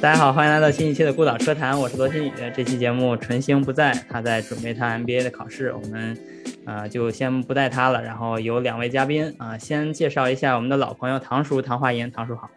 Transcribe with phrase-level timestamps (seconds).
[0.00, 2.32] 大家好，欢迎来到新一期的孤岛车谈，我是罗新宇。
[2.56, 6.16] 这期节目纯星不在，他在准备他 MBA 的考试，我们
[6.64, 8.02] 啊就先不带他了。
[8.02, 12.50] 然后有两位嘉宾啊，先介绍一下我们的老朋友唐叔唐华银，唐叔好。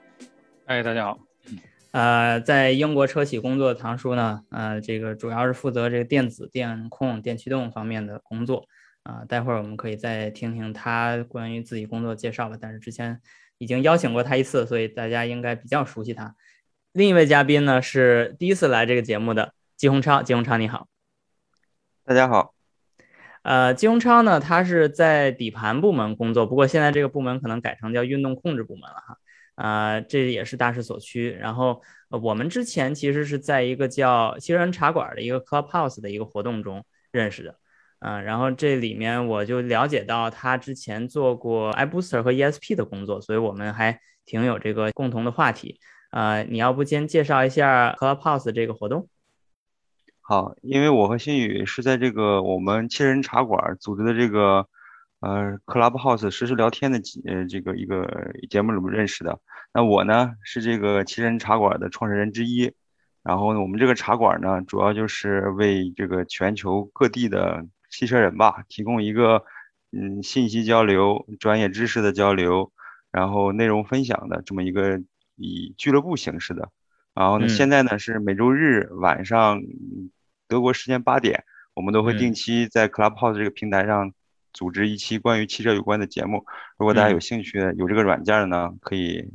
[0.67, 1.19] 哎，大家好。
[1.91, 8.67] 呃，在英国车企工作的唐叔呢，呃，这个主要是负责这个电子、电控、电驱动方面的工作
[9.03, 9.23] 啊。
[9.27, 12.57] 待会儿我们可以再听听他关于自己工作介绍吧。
[12.59, 13.21] 但是之前
[13.57, 16.35] 已经邀请过他一次，所以大家应该比较熟悉他。
[16.91, 20.87] 另一位嘉宾呢是第一次来这个节目的季洪超，季洪超你好，
[22.03, 22.53] 大家好。
[23.41, 29.17] 呃，季洪超呢，他是在底盘部门工作，不过现在这个部门可能改成叫运动控制部门了哈。
[29.55, 31.31] 啊，这也是大势所趋。
[31.31, 37.59] 然后我们之前其实是在一个叫汽车人茶馆的一个 Clubhouse 的一个活动中认识的。
[38.05, 45.79] 嗯，然后这里面我就了解到他之前做过 iBooster 和 ESP 的工作，所以我们还挺有这个共同的话题。
[46.11, 49.07] 呃，你要不先介绍一下 Clubhouse 这个活动？
[50.19, 54.67] 好，因为我和新宇是在这个我们七人茶馆组织的这个
[55.21, 59.39] 呃 Clubhouse 实时聊天的呃这个一个节目里面认识的。
[59.73, 62.73] 那我呢是这个七人茶馆的创始人之一。
[63.23, 69.45] 然后呢，我们这个茶馆呢，主要就是为这个全球各地的汽车人吧，提供一个
[69.91, 72.73] 嗯信息交流、专业知识的交流，
[73.11, 75.01] 然后内容分享的这么一个。
[75.35, 76.69] 以俱乐部形式的，
[77.15, 79.59] 然后呢，现在呢是每周日晚上
[80.47, 84.13] 德国时间八点，我们都会定期在 Clubhouse 这个平台上
[84.53, 86.45] 组织一期关于汽车有关的节目。
[86.77, 89.27] 如果大家有兴趣，有这个软件的呢，可以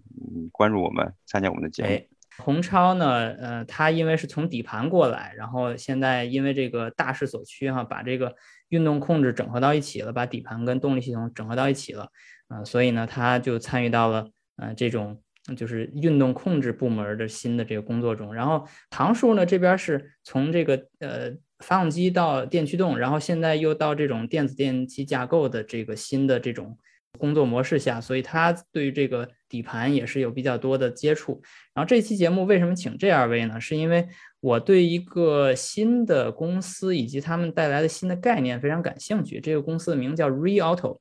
[0.53, 2.18] 关注我们，参加我们的节目。
[2.39, 8.35] 洪超呢，呃，他因为是从底盘过来，然后现在因为这个大势所趋哈，把这个
[8.69, 12.09] 运动控制整合到一起了，把底盘跟动力系统整合到一起了，
[12.49, 15.21] 啊，所以呢，他就参与到了呃这种。
[15.57, 26.77] 就是运动控制部门的新的这个工作中，然后唐叔呢这边是从这个呃发动机到电驱动，然后现在又到这种电子电机架构的这个新的这种
[27.19, 31.43] 工作模式下，所以他对于这个底盘也是有比较多的接触。
[31.75, 33.61] 然后这期节目为什么请这二位呢？
[33.61, 34.07] 是因为
[34.41, 39.41] 我对一个新的公司以及他们带来的新的概念非常感兴趣。
[39.41, 40.99] 这个公司的名叫 ReAuto。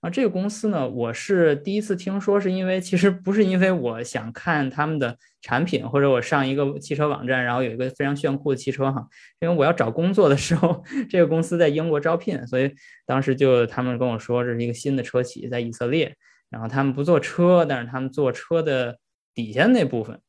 [0.00, 9.06] 啊，这个公司呢，我是第一次听说，是因为其实不是因为我想看他们的产品，或者我上一个汽车网站，然后有一个非常炫酷的汽车哈，
[9.40, 12.72] 因为我要找工作的时候， 这个公司在英国招聘，所以
[13.06, 16.14] 当时就他们跟我说这是一个新的车企在以色列，
[16.50, 18.98] 然后他们不做车，但是他们做车的
[19.34, 20.20] 底下那部分，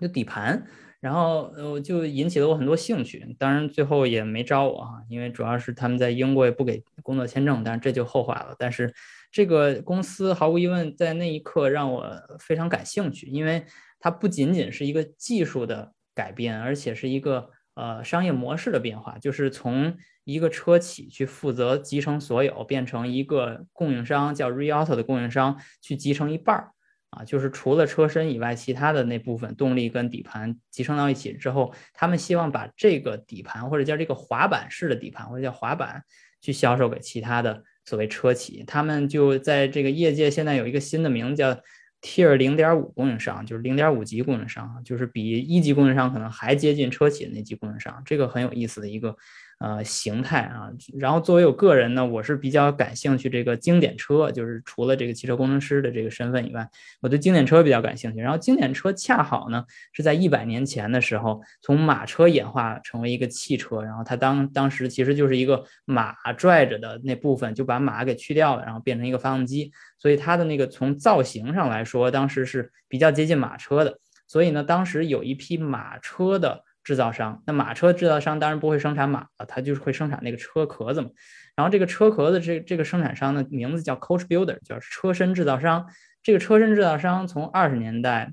[0.00, 0.66] 就底盘。
[1.00, 3.34] 然后呃，就引起了我很多兴趣。
[3.38, 8.54] 当然最后也没招我哈，因为主要是他们在英国也不给工作签证，但是这就后话了。
[8.58, 8.92] 但是
[9.32, 12.06] 这个公司毫无疑问在那一刻让我
[12.38, 13.64] 非常感兴趣，因为
[14.00, 26.72] 它不仅仅是一个技术的改变，而且是一个呃商业模式的变化，就是从一个车企去负责集成所有，变成一个供应商叫 ReAuto 的供应商去集成一半儿。
[27.10, 36.04] 啊，就是除了车身以外，其他的那部分动力跟底盘集成到一起之后，他们希望把这个底盘或者叫这个滑板式的底盘或者叫滑板
[36.40, 38.62] 去销售给其他的所谓车企。
[38.64, 41.60] 他们就在这个业界现在有一个新的名字叫
[42.02, 48.02] Tier 零点五供应商，就是零点五级供应商，就是比一级供应商可能还接近车企的那级供应商。
[48.04, 49.16] 这个很有意思的一个。
[49.60, 56.66] 呃，形态啊，然后作为我个人呢，我是比较感兴趣这个经典车，就是除了这个汽车工程师的这个身份以外，
[57.02, 58.20] 我对经典车比较感兴趣。
[58.20, 59.62] 然后经典车恰好呢
[59.92, 73.98] 是在一百年前的时候，从马车演化成为一个汽车，然后它当当时其实就是一个马拽着的那部分，就把马给去掉了，然后变成一个发动机，所以它的那个从造型上来说，当时是比较接近马车的。
[74.26, 76.64] 所以呢，当时有一批马车的。
[76.82, 81.10] 制造商，那马车制造商当然不会生产马了，它就是会生产那个车壳子嘛。
[81.54, 85.86] 然后这个车壳子这这个生产商的名字叫 Coach Builder，叫车身制造商。
[86.22, 88.32] 这个车身制造商从二十年代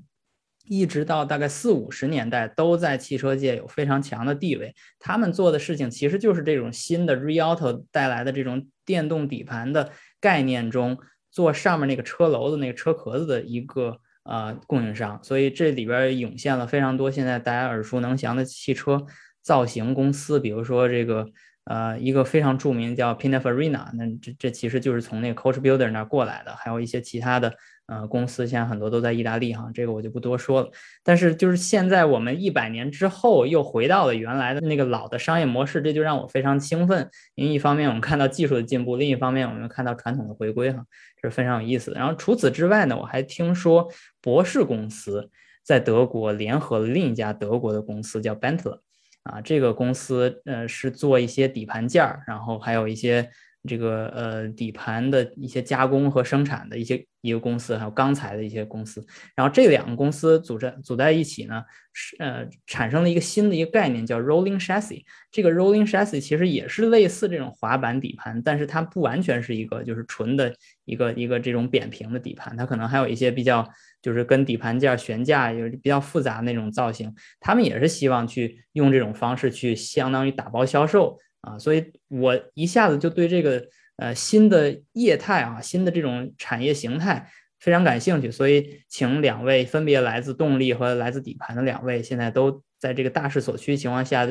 [0.64, 4.74] 一直到大概四五十年代都在汽车界有非常强的地位。
[4.98, 9.90] 他们做的事情其实就是这种新的 ReAuto 带来的这种电动底盘的
[10.20, 10.98] 概念中
[11.30, 14.00] 做上面那个车楼的那个车壳子的一个。
[14.28, 19.06] 呃，供应商，所以这里边涌现了非常多现在大家耳熟能详的汽车
[19.40, 21.26] 造型公司，比如说这个
[21.64, 27.54] 呃，一个非常著名叫 Pininfarina，那这这其实就是从那个 Coach Builder 那过来的，还有一些其他的
[27.88, 30.70] 呃公司，现在很多都在意大利哈，这个我就不多说了。
[31.02, 37.10] 但是就是现在我们一百年之后又回到了原来的那个老的商业模式，这就让我非常兴奋。
[37.34, 40.84] 因为一方面我们看到技术的进步，另一方面我们看到传统的回归哈，
[41.20, 41.98] 这是非常有意思的。
[41.98, 43.88] 然后除此之外呢，我还听说
[44.20, 45.30] 博士公司
[45.64, 48.78] 在德国联合了另一家德国的公司叫 Bentley。
[49.24, 53.28] 啊，这个公司呃是做一些底盘件儿，然后还有一些
[53.68, 59.04] 这个呃底盘的一些加工和生产的一些一个公司，还有钢材的一些公司。
[59.34, 61.62] 然后这两个公司组成组在一起呢，
[61.92, 65.02] 是呃产生了一个新的一个概念，叫 rolling chassis。
[65.30, 70.54] 这个 rolling chassis 其实也是类似这种滑板底盘，但是它不完全是一个就是纯的
[70.84, 73.68] 一个一个这种扁平的底盘，它可能还有一些比较。
[74.00, 83.60] 就是跟底盘件悬架有比较复杂那种造型，他们也是希望去用这种方式去相当于打包销售啊，所以我一下子就对这个
[83.98, 87.30] 呃新的业态啊，新的这种产业形态
[87.60, 94.26] 非常感兴趣，所以请两位分别来自动力和来自底盘的两位，现在都在这个大势所趋情况下，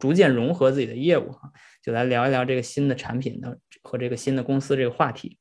[0.00, 1.50] 逐渐融合自己的业务哈，
[1.80, 5.38] 就来聊一聊这个新的产品的和这个新的公司这个话题，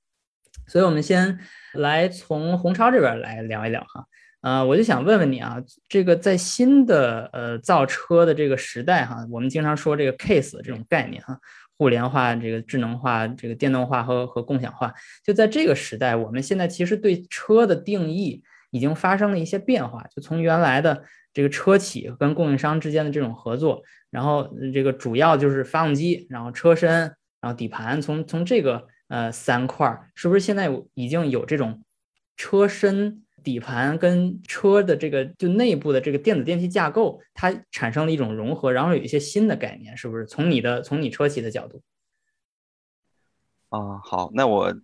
[0.67, 1.39] 所以我们先。
[1.73, 4.05] 来从红超这边来聊一聊哈，
[4.41, 5.55] 呃，我就想问问你啊，
[5.87, 11.39] 这个在新的呃造车的这个时代哈，我们经常说这个 case 这种概念哈，
[11.81, 14.93] 互联化、这个智能化、这个电动化和和共享化，
[15.25, 23.81] 就在这个时代，我们现在其实对车的定义已经发生了一些变化，就从原来的这个车企跟供应商之间的这种合作，
[24.11, 26.91] 然后这个主要就是发动机，然后车身，
[27.41, 28.87] 然后底盘，从从这个。
[29.11, 31.83] 呃，三块是不是现在已经有这种
[32.37, 40.25] 车身底盘跟车的这个就内部的这个电子电器架构，它产生了一种融合，然后有一些新的概念，是不是？
[40.25, 41.81] 从你的从你车企的角度，
[43.69, 44.75] 啊，好，那我。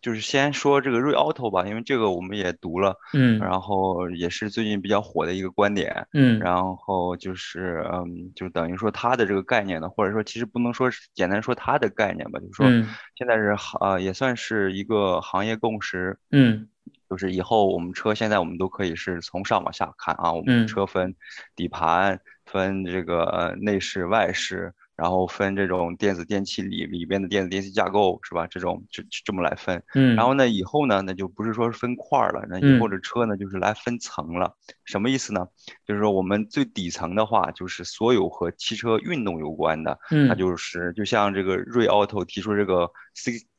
[0.00, 12.68] 就是先说这个瑞 auto 吧，因为这个我们也读了，嗯，然后也是最近比较火的一个观点，嗯，然后就是嗯，就等于说它的这个概念呢，或者说其实不能说简单说它的概念吧，就是说
[13.16, 16.68] 现在是呃也算是一个行业共识，嗯，
[17.08, 21.14] 就是以后我们车现在我们都可以是从上往下看啊，我们车分
[21.54, 24.74] 底盘，分这个内饰外饰。
[24.96, 28.46] 然后分这种电子电器里里边的电子电器架构是吧？
[28.46, 29.82] 这种就这么来分。
[29.94, 30.16] 嗯。
[30.16, 34.54] 然后呢，以后呢，那就不是说分块儿了，那以后这车呢，就是来分层了。
[34.84, 35.46] 什么意思呢？
[35.86, 42.90] 就是说我们最底层的话，就是所有和汽车运动有关的，嗯，那就是就像这个瑞 auto 提出这个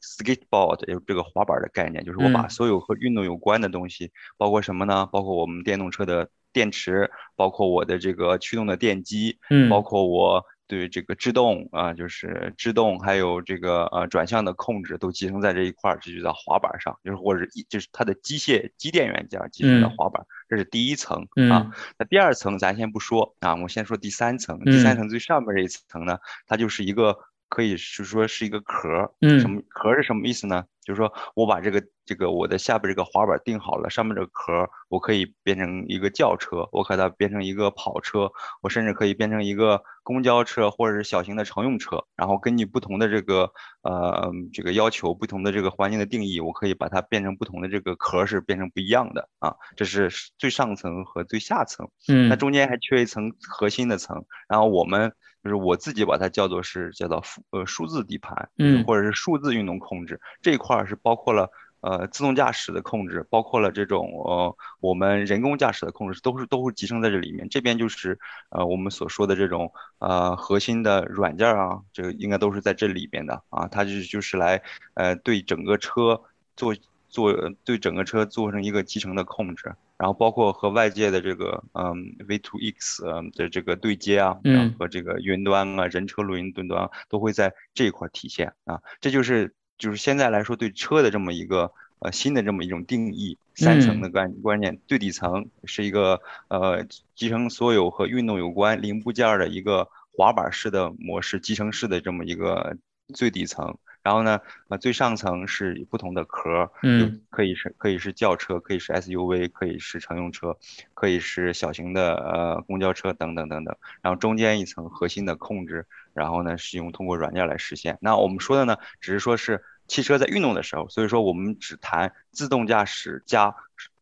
[0.02, 5.08] skateboard 有这个滑板的概念，就是我把所有和运动有关的东西，包括什么呢？
[5.12, 10.44] 包括我们电动车的电池，包括我的这个驱动的电机，嗯，包括我。
[10.68, 21.72] 对这个制动啊，就是制动，还有这个呃转向的控制，都集成在这一块儿，这就叫滑板上，就是或者一就是它的机械机电元件集成的滑板，这是第一层啊。
[21.98, 24.60] 那第二层咱先不说啊，我先说第三层。
[24.66, 27.18] 第三层最上面这一层呢，它就是一个。
[27.50, 30.66] 可以是说是一个壳，嗯，什么壳是什么意思呢？
[30.88, 38.32] 就是说我把这个这个我的下边这个滑板定好了，上面这个壳我可以变成一个轿车，我可它变成一个跑车，
[38.62, 43.52] 我甚至可以变成一个公交车或者是小型的乘用车，然后根据不同的这个
[43.82, 55.12] 呃这个要求，不同的这个环境的定义，我可以把它变成不同的这个壳是变成不一样的啊，这是最上层和最下层，嗯，那中间还缺一层核心的层，然后我们。
[55.48, 61.50] 就是我自己把它叫做是叫做呃数字底盘，嗯，或者是数字运动控制这一块是包括了
[61.80, 67.48] 呃自动驾驶的控制，包括了这种呃我们人工驾驶的控制，都是都会集成在这里面。
[67.48, 74.62] 这边就是呃我们所说的这种呃核心的软件啊，这个应该都是在这里边的啊，它就就是来
[74.96, 76.22] 呃对整个车
[76.58, 76.76] 做
[77.08, 79.74] 做对整个车做成一个集成的控制。
[79.98, 88.80] 然后包括和外界的这个嗯 V2X 的这个对接啊，嗯，和这个云端啊，人车录音端端都会在这一块体现啊。
[89.02, 96.86] 这就是就是现在来说对车的这么一个呃新的这么一种定义，三层的观观念，最底层是一个呃
[97.16, 102.78] 集成所有和运动有关零部件的一个滑板式的模式，集成式的这么一个
[103.16, 103.78] 最底层。
[104.08, 110.56] 然后呢，呃，最上层是不同的壳，嗯，可以是可以是轿车，可以是 SUV，可以是乘用车，
[110.94, 113.76] 可以是小型的呃公交车等等等等。
[114.02, 117.98] 然后中间一层核心的控制，然后呢是用通过软件来实现。
[118.00, 123.54] 那我们说的呢，只是说是汽车在运动的时候，所以说我们只谈自动驾驶加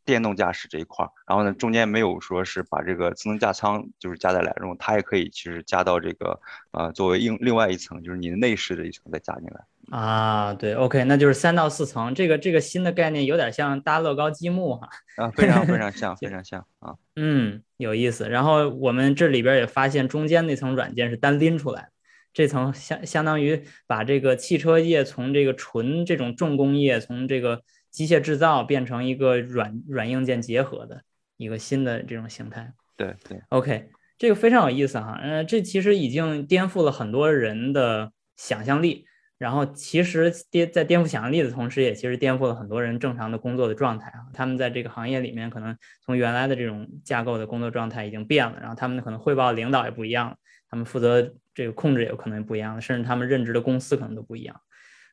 [0.06, 6.40] 电动驾驶这一块儿，然后呢，中间没有说是把这个智能驾舱就是加在来中，它也可以其实加到这个
[6.72, 9.62] 呃作为另另外一层，就是你的内饰的一层再加进来。
[9.92, 14.90] 啊，对，OK，那就是三到四层，这个这个新的概念有点像搭乐高积木哈。
[15.18, 16.96] 啊，非常非常像， 非常像啊。
[17.16, 18.28] 嗯，有意思。
[18.28, 21.90] 然后我们这里边也发现中间那层软件是单拎出来的。
[22.34, 27.62] 这层相相当于把这个汽车业从这个纯这种重工业，从这个
[27.96, 31.02] 机械制造变成一个软软硬件结合的
[31.38, 32.74] 一个新的这种形态。
[32.98, 35.18] 对对，OK，这个非常有意思哈。
[35.24, 39.06] 嗯，这其实已经颠覆了很多人的想象力，
[39.38, 44.28] 然后其实颠在颠覆想象力的同时，也其实颠覆了很多人正常的工作的状态啊。
[44.34, 45.76] 他们在这个行业里面，可能
[46.06, 50.36] 从原来的这种架构的工作状态已经变了，然后他们可能汇报领导也不一样了，
[50.70, 51.34] 他们负责。
[51.56, 54.60] 这个控制也有可能不一样了，甚至他们任职的公司可能都不一样。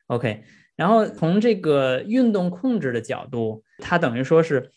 [0.07, 0.43] OK，
[0.75, 4.71] 然后从这个运动控制的角度，它等于说是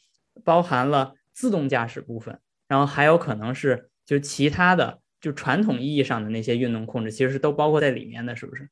[0.45, 2.39] 包含了自动驾驶部分，
[2.69, 8.69] 然后还有可能是就其他的，就传统意义上的那些运动控制，其实是都包括在里面的，是不是？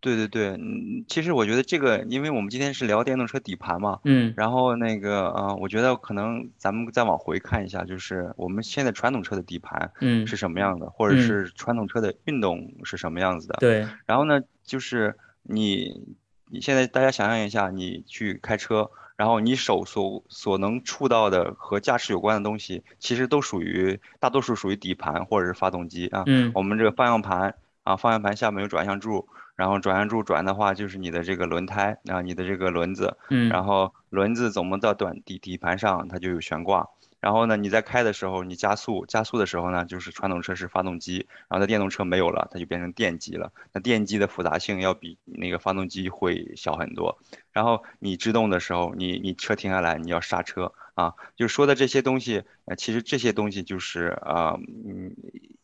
[0.00, 13.88] 对对对，嗯，其实我觉得这个，因为我们今天是聊电动车底盘嘛，嗯，然后那个，呃，我觉得可能咱们再往回看一下，就是我们现在传统车的底盘，嗯，是什么样的，或者是传统车的运动是什么样子的，对。
[14.04, 16.18] 然后呢，就是你，
[16.54, 29.28] 你现在大家想象一下，你去开车，然后你手所所能触到的和驾驶有关的东西，其实都属于大多数属于底盘或者是发动机啊，嗯，我们这个方向盘啊，方向盘下面有转向柱。
[29.56, 36.88] 然后转向柱转的话，就是你的这个轮胎啊，你的这个轮子，嗯，然后轮子怎么到短底底盘上，它就有悬挂。
[37.24, 43.50] 然后呢，你在开的时候，你加速加速的时候呢，就是传统车是发动机，然后它电动车没有了，它就变成电机了。
[43.72, 47.18] 那电机的复杂性要比那个发动机会小很多。
[47.50, 55.14] 然后你制动的时候，你你车停下来，你要刹车啊，就说的这些东西，呃，其实这些东西就是啊，嗯。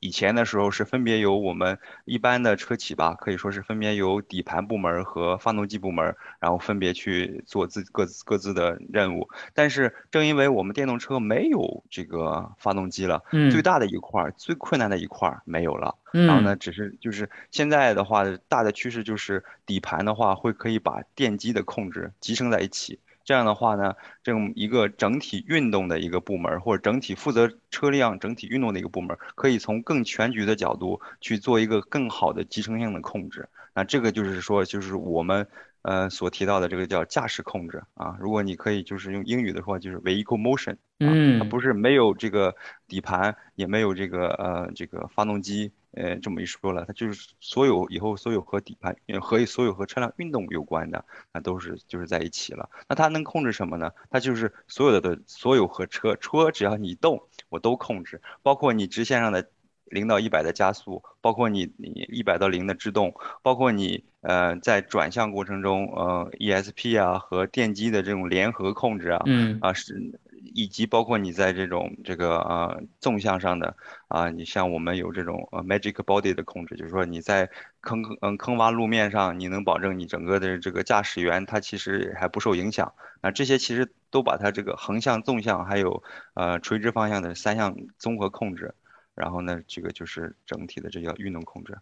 [0.02, 9.28] 以前的时候是分别由我们一般的车企吧，可以说是分别由底盘部门和发动机部门，然后分别去做自各自各自的任务。
[9.52, 15.94] 但是正因为我们电动车没有这个发动机了，最大的一块、最困难的一块没有了。
[16.12, 22.98] 然后呢，只是就是现在的话，大的趋势就是底盘的话会可以把电机的控制集成在一起。
[23.30, 23.94] 这样的话呢，
[24.24, 33.48] 这种一个整体运动的一个部门，或者整体负责车辆整体运动的一个部门，可以从更全局的角度去做一个更好的集成性的控制。
[33.72, 35.46] 那这个就是说，就是我们
[35.82, 38.16] 呃所提到的这个叫驾驶控制啊。
[38.18, 42.56] 如果你可以就是用英语的话，就是 vehicle motion，嗯，它不是没有这个
[42.88, 45.70] 底盘，也没有这个呃这个发动机。
[45.92, 52.70] 呃，这么一说了，它就是所有以后所有和底盘和所有和车辆运动有关的，那都是就是在一起了。
[52.88, 53.90] 那它能控制什么呢？
[54.08, 59.50] 它就是所有的的所有和车车只要你动，我都控制，包括你直线上的
[59.86, 70.20] 零到一百的加速，包括你你一百到零的制动，包括你呃在转向过程中呃 ESP 啊和电机的这种联合控制啊，嗯啊是。
[70.54, 73.76] 以及包括你在这种这个呃纵向上的
[74.08, 77.48] 啊，你像我们有这种呃 magic body 的控制，就是说你在
[77.80, 82.92] 坑坑嗯坑洼路面上，你能保证你整个的这个驾驶员他其实还不受影响。
[83.22, 86.02] 那这些其实都把它这个横向、纵向还有
[86.34, 88.74] 呃垂直方向的三项综合控制，
[89.14, 91.76] 然后呢，这个就是整体的这个运动控制。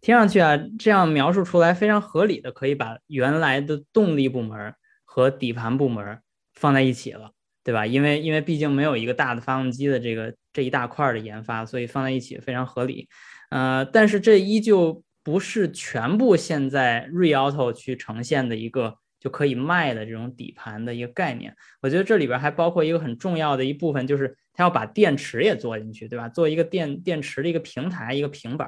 [0.00, 6.22] 听上去啊，这样描述出来非常合理的，可以把原来的动力部门和底盘部门
[6.54, 7.32] 放在一起了。
[7.68, 7.84] 对吧？
[7.86, 13.06] 因为因为毕竟没有一个大的发动机的这个这一大块的研发，所以放在一起非常合理。
[13.50, 21.54] 呃，但是这依旧不是全部现在瑞 auto 去呈现的一个就可以卖的这种底盘的一个概念。
[21.82, 26.26] 我觉得这里边还包括一个很重要的一部分，就是它要把电池也做进去，对吧？
[26.26, 28.66] 做一个电电池的一个平台，一个平板。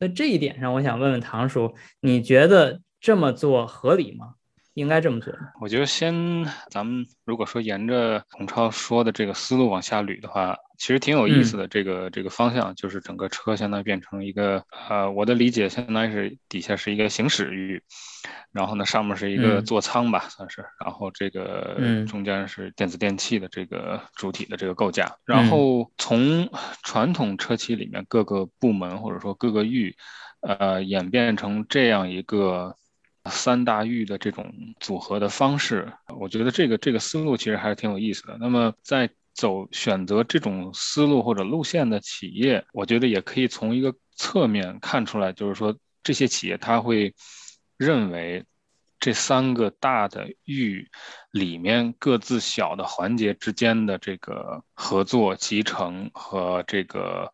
[0.00, 4.34] 在这一点上，我想问问唐叔，你觉得这么做合理吗？
[4.74, 5.32] 应该这么做。
[5.60, 6.14] 我觉得先，
[6.70, 11.68] 咱们如果说沿着孔超说的这个思路往下捋的话，其实挺有意思的。
[11.68, 17.82] 这个这个方向就是整个车相当于变成一个，呃，我的理解相当于是底下是一个行驶域，
[18.50, 21.76] 然后呢上面是一个座舱吧，算是，然后这个
[22.08, 26.48] 中间是电子电器的这个主体的这个构架，然后从
[26.82, 29.94] 传统车企里面各个部门或者说各个域，
[30.40, 32.74] 呃，演变成这样一个。
[33.30, 38.36] 三大域的这种组合的方式，我觉得这个这个思路其实还是挺有意思的。
[38.40, 47.14] 那么在走选择这种思路或者路线的企业，我觉得也可以从一个侧面看出来，就是说这些企业他会
[47.76, 48.44] 认为
[48.98, 50.90] 这三个大的域
[51.30, 57.32] 里面各自小的环节之间的这个合作、集成和这个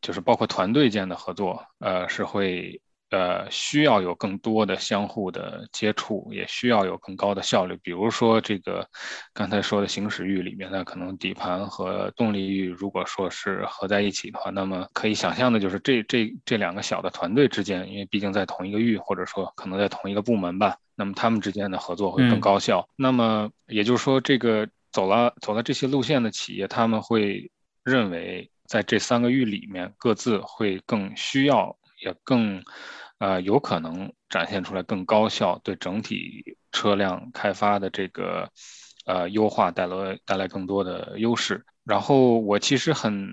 [0.00, 2.80] 就是包括团队间的合作，呃，是会。
[3.10, 7.74] 呃，需要有更多的相互的接触，也需要有更高的效率。
[7.82, 8.86] 比如说这个
[9.32, 22.86] 刚才说的行驶域里面呢，可能底盘和动力域如果说是合在一起的话，那么可以想象的就是这这这两个小的团队之间，因为毕竟在同一个域，或者说可能在同一个部门吧，那么他们之间的合作会更高效。
[22.94, 27.50] 那么也就是说，这个走了走了这些路线的企业，他们会
[27.84, 31.74] 认为在这三个域里面，各自会更需要。
[32.00, 32.62] 也更，
[33.18, 38.48] 呃，有可能展现出来更高效，对整体车辆开发的这个，
[39.06, 41.64] 呃，优化带来带来更多的优势。
[41.84, 43.28] 然后我其实很，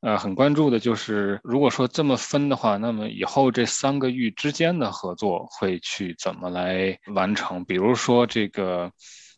[0.00, 7.64] 呃，很关注的就是，如果说这么分的话，那么以后这三个域之间的合作会去怎么来完成？
[7.64, 8.90] 比如说这个，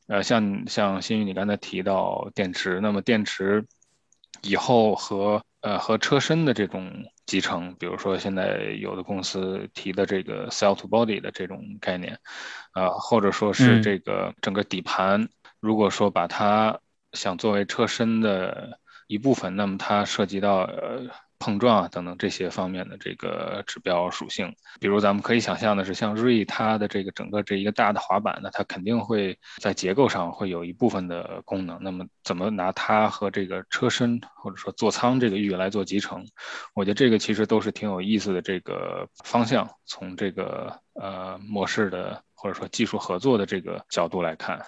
[0.08, 3.66] 呃，像像新宇你刚才提到电池，那么电池
[4.42, 6.90] 以后和呃和车身的这种。
[7.26, 12.18] 集成，比如说现在有的公司提的这个 cell to body 的这种概念，
[12.74, 15.28] 呃，或者说是这个整个底盘，
[15.60, 16.78] 如果说把它
[17.12, 21.10] 想作为车身的一部分，那么它涉及到呃。
[21.38, 31.78] 碰撞啊等等这些方面的这个指标属性，比如咱们可以想象的是，像瑞它的这个整个这一个大的滑板呢，它肯定会在结构上会有一部分的功能。
[31.82, 36.26] 那么怎么拿它和这个车身或者说座舱这个域来做集成？
[36.74, 39.68] 我觉得这个其实都是挺有意思的这个方向。
[39.84, 44.60] 从这个呃模式的或者说技术合作的这个角度来看，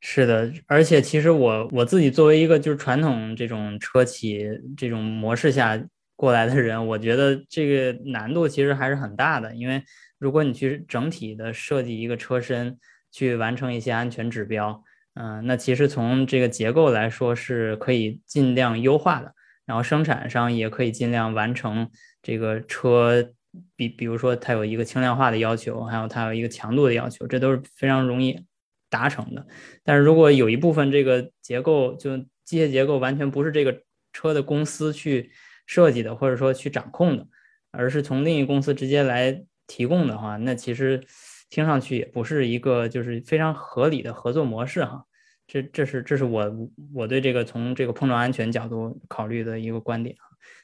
[0.00, 0.50] 是的。
[0.66, 4.46] 而且其实我我自己作为一个就是传统这种车企
[4.76, 5.78] 这种模式下。
[6.16, 9.82] 过来的人，我觉得这个难度其实还是很大的，因为
[10.18, 12.78] 如果你去整体的设计一个车身，
[13.12, 14.82] 去完成一些安全指标，
[15.14, 19.34] 嗯，那其实从这个结构来说是可以尽量优化的，
[19.66, 21.90] 然后生产上也可以尽量完成
[22.22, 23.32] 这个车，
[23.76, 28.42] 比比如说它有一个轻量化的要求，还有它有一个强度的要求，这都是非常容易
[28.88, 29.46] 达成的。
[29.84, 33.82] 但是如果有一部分这个结构就机械结构完全不是这个
[34.14, 35.30] 车的公司去。
[35.66, 37.26] 设计的或者说去掌控的，
[37.72, 41.04] 而是从另一公司直接来提供的话，那其实
[41.50, 45.04] 听上去也不是一个就是非常合理的合作模式哈。
[45.48, 50.16] 这这是这是我我对这个从这个碰撞安全角度考虑的一个观点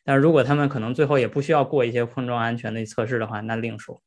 [0.05, 4.03] 但如果他们可能最后也不需要过一些碰撞安全的测试的话，那另说。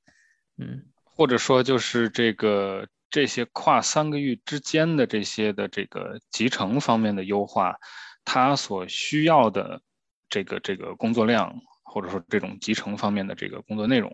[0.58, 7.76] 嗯，或者说就是这个这些跨三个域之间的这些的这个集成方面的优化，
[8.24, 9.82] 它所需要的。
[10.30, 14.12] 这个这个工作量，或者说这种集成方面的这个工作内容，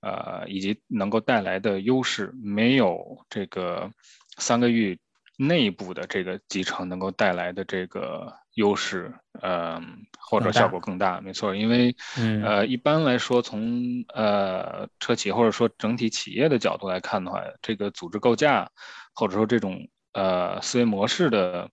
[0.00, 3.90] 呃，以及能够带来的优势，没有这个
[4.38, 4.98] 三个域
[5.36, 9.80] 内部的这个集成能够带来的这个优势，呃，
[10.18, 11.20] 或者效果更大。
[11.20, 11.94] 没错，因为
[12.44, 18.70] 呃，一般来说，从呃车企或者说整体企业的角度来看的话，这个组织构架
[19.14, 21.68] 或者说这种呃思维模式的。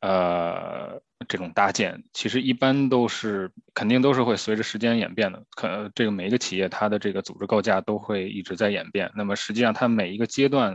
[0.00, 5.44] 呃，这种搭建其实一般都是肯定都是会随着时间演变的。
[5.54, 9.10] 可这个每一个企业它的这个组织构架都会一直在演变。
[9.14, 10.74] 那么实际上它每一个阶段，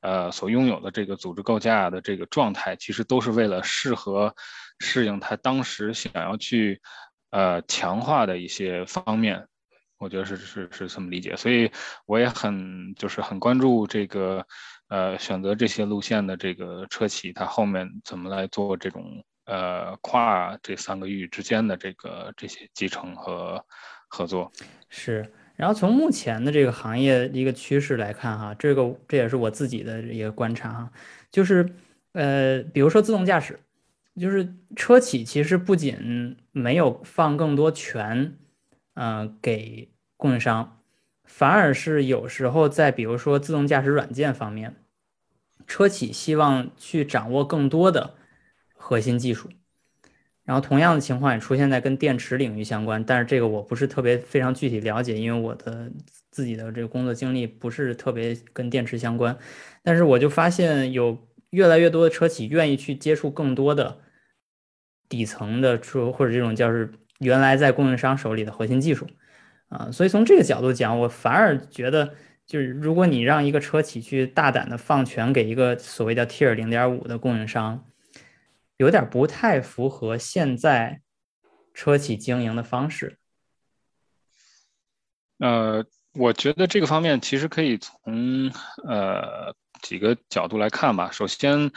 [0.00, 4.34] 呃，所拥有的这个组织构架的这个状态，其实都是为了适合
[4.80, 6.80] 适应它当时想要去
[7.30, 9.46] 呃强化的一些方面。
[9.98, 11.36] 我觉得是是是这么理解。
[11.36, 11.70] 所以
[12.06, 14.44] 我也很就是很关注这个。
[14.88, 23.64] 呃，选择这些路线的这个车企，它后面怎么来做这种呃跨这三个域之间的这个这些集成和
[24.08, 24.50] 合作？
[24.88, 25.30] 是。
[25.56, 30.92] 然后从目前的这个行业一个趋势来看，哈，这个这也是我自己的一个观察哈，
[31.32, 31.68] 就是
[32.12, 33.58] 呃，比如说自动驾驶，
[34.20, 38.38] 就是车企其实不仅没有放更多权，
[38.94, 40.77] 嗯，给供应商。
[41.30, 44.74] 反而是有时候在比如说自动驾驶软件方面，
[45.66, 48.14] 车企希望去掌握更多的
[48.74, 49.50] 核心技术，
[50.44, 55.92] 然后同样的情况也出现在跟电池领域相关，但是这个我不是特别非常具体了解，因为我的
[56.30, 59.38] 自己的这个工作经历不是特别跟电池相关，
[59.82, 64.00] 但是我就发现有越来越多的车企愿意去接触更多的
[65.08, 69.06] 底层的车或者这种叫是原来在供应商手里的核心技术。
[69.68, 72.14] 啊，所以从这个角度讲，我反而觉得，
[72.46, 77.84] 就是如果你让一个车企去大胆的放权给一个所谓叫 Tier 零点五的供应商，
[78.78, 81.02] 有点不太符合现在
[81.74, 83.18] 车企经营的方式。
[85.38, 88.50] 呃，我觉得这个方面其实可以从
[88.84, 91.10] 呃几个角度来看吧。
[91.12, 91.70] 首先，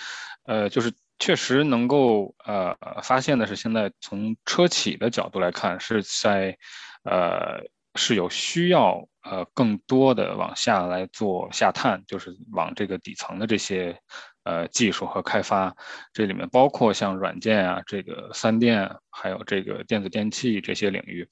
[0.45, 6.57] 呃，就是确实能够呃发现的是，现在从车企的角度来看，是在
[7.03, 7.63] 呃
[7.95, 13.97] 是有需要呃更多的往下来做下探，就是往这个底层的这些。
[14.43, 15.71] 呃，技术和开发，
[16.13, 21.29] 这里面包括像软件啊，这个三电，还有这个电子电器这些领域。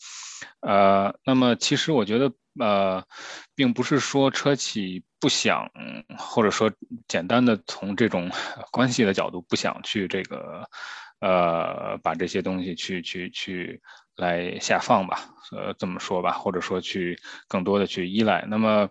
[0.61, 3.03] 呃，那么其实我觉得，呃，
[3.55, 5.67] 并不是说车企不想，
[6.19, 6.71] 或者说
[7.07, 8.29] 简单的从这种
[8.71, 10.63] 关系的角度不想去这个，
[11.19, 13.81] 呃，把这些东西去去去
[14.19, 18.45] 来下放吧，呃，这么说吧，或者说去更多的去依赖。
[18.47, 18.89] 那么，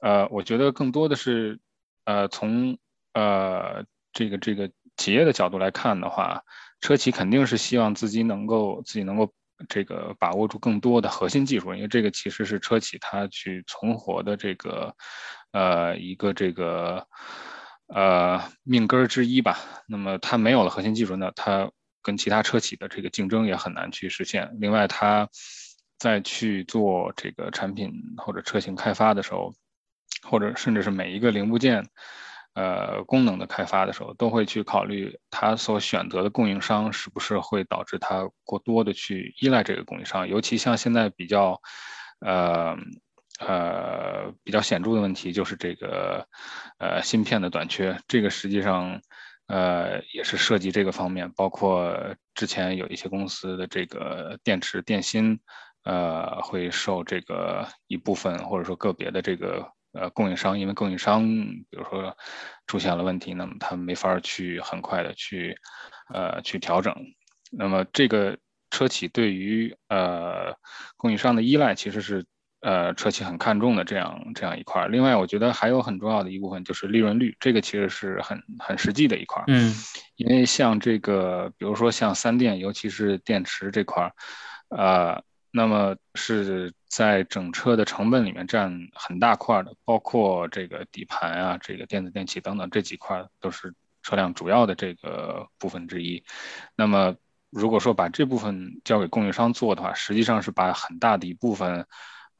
[0.00, 1.60] 呃，我觉得更多的是，
[2.04, 2.76] 呃，从
[3.12, 6.42] 呃，这个这个企业的角度来看的话，
[6.80, 9.30] 车企肯定是希望自己能够自己能够
[9.68, 14.94] 这个把握住更多的核心技术，因为这个其实是车企它去存活的这个
[15.52, 17.06] 呃一个这个
[17.88, 19.58] 呃命根儿之一吧。
[19.86, 21.70] 那么它没有了核心技术，那它
[22.04, 24.48] 跟其他车企的这个竞争也很难去实现。
[24.60, 25.28] 另外，它
[25.98, 29.52] 在去做这个产品或者车型开发的时候，
[30.22, 31.84] 或者甚至是每一个零部件。
[32.56, 40.28] 呃，功能的开发的时候，都会去考虑他所选择的供应商是不是会导致他过多的去依赖这个供应商。
[40.28, 41.60] 尤其像现在比较，
[42.20, 42.76] 呃
[43.40, 46.24] 呃比较显著的问题就是这个
[46.78, 47.98] 呃芯片的短缺。
[48.06, 49.00] 这个实际上
[49.46, 51.96] 呃也是涉及这个方面，包括
[52.34, 55.38] 之前有一些公司的这个电池电芯，
[55.84, 59.66] 呃会受这个一部分或者说个别的这个。
[59.96, 61.22] 呃，供应商因为供应商
[61.70, 62.16] 比如说
[62.66, 65.56] 出现了问题，那么他没法去很快的去
[66.12, 66.92] 呃去调整。
[67.52, 68.36] 那么这个
[68.72, 70.52] 车企对于呃
[70.96, 72.26] 供应商的依赖，其实是
[72.64, 74.88] 呃车企很看重的这样这样一块。
[74.88, 79.44] 另外，我觉得还有很重要的一部分就是利润率，这个其实是很很实际的一块。
[79.46, 79.72] 嗯，
[80.16, 84.10] 因为像这个，比如说像三电，尤其是电池这块，
[84.70, 85.22] 呃。
[85.56, 93.72] 那么是在整车的成本里面占很大块的，包括这个底盘啊、这个电子电器等等这几块都是
[94.02, 96.24] 车辆主要的这个部分之一。
[96.74, 97.14] 那么
[97.50, 101.86] 如果说把这部分交给供应商做的话，实际上是把很大的一部分，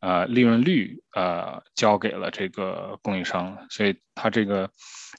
[0.04, 4.70] 呃，利润率呃交给了这个供应商，所以它这个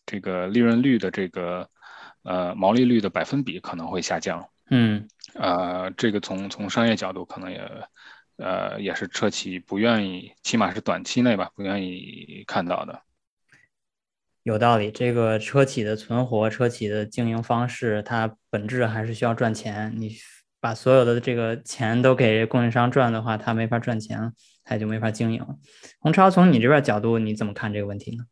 [0.06, 1.68] 这个利润率的这个
[2.22, 4.48] 呃毛利率的百分比可能会下降。
[4.70, 7.60] 嗯，呃，这个从从商业角度可能也，
[8.38, 13.02] 呃，也是车企不愿意，起码是短期内吧，不愿意看到的。
[14.44, 19.92] 有道理，这个车企的存活，车企的经营方式，它本质还是需要赚钱。
[19.98, 20.16] 你
[20.60, 24.32] 把所有的这个钱都给供应商赚的话，它没法赚钱，
[24.66, 25.56] 它就没法经营了。
[26.00, 28.26] 洪超，从你这边角度，你怎么看这个问题呢？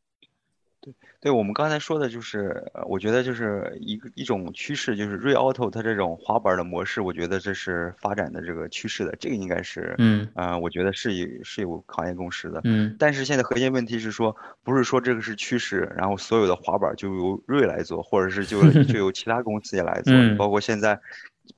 [0.82, 21.00] 对对我们刚才说的，就是我觉得就是一个一种趋势，就是瑞 auto 它这种滑板的模式，我觉得这是发展的这个趋势的，这个应该是，嗯，啊，我觉得是有是有行业共识的，嗯，但是现在核心问题是说，不是说这个是趋势，然后所有的滑板就由瑞来做，或者是就 就由其他公司也来做，包括现在。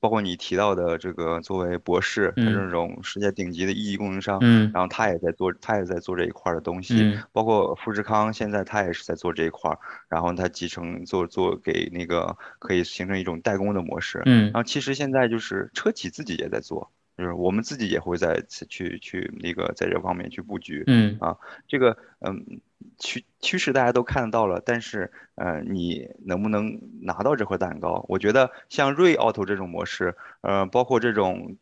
[0.00, 9.76] 包括你提到的这个，作为博士，他这种世界顶级的一级供应商，嗯，然后他也在做，他也在做这一块的东西，包括富士康，现在他也是在做这一块，
[10.08, 16.90] 然后他集成做做给那个可以形成一种代工的模式，嗯，然后其实现在就是车企自己也在做。
[17.16, 21.16] 就是我们自己也会在去去那个在这方面去布局，嗯。
[21.18, 21.34] 啊，
[21.66, 22.60] 这个嗯
[22.98, 28.04] 趋趋势大家都看得到了，但是呃你能不能拿到这块蛋糕？
[28.08, 31.56] 我觉得像瑞 auto 这种模式，呃，包括这种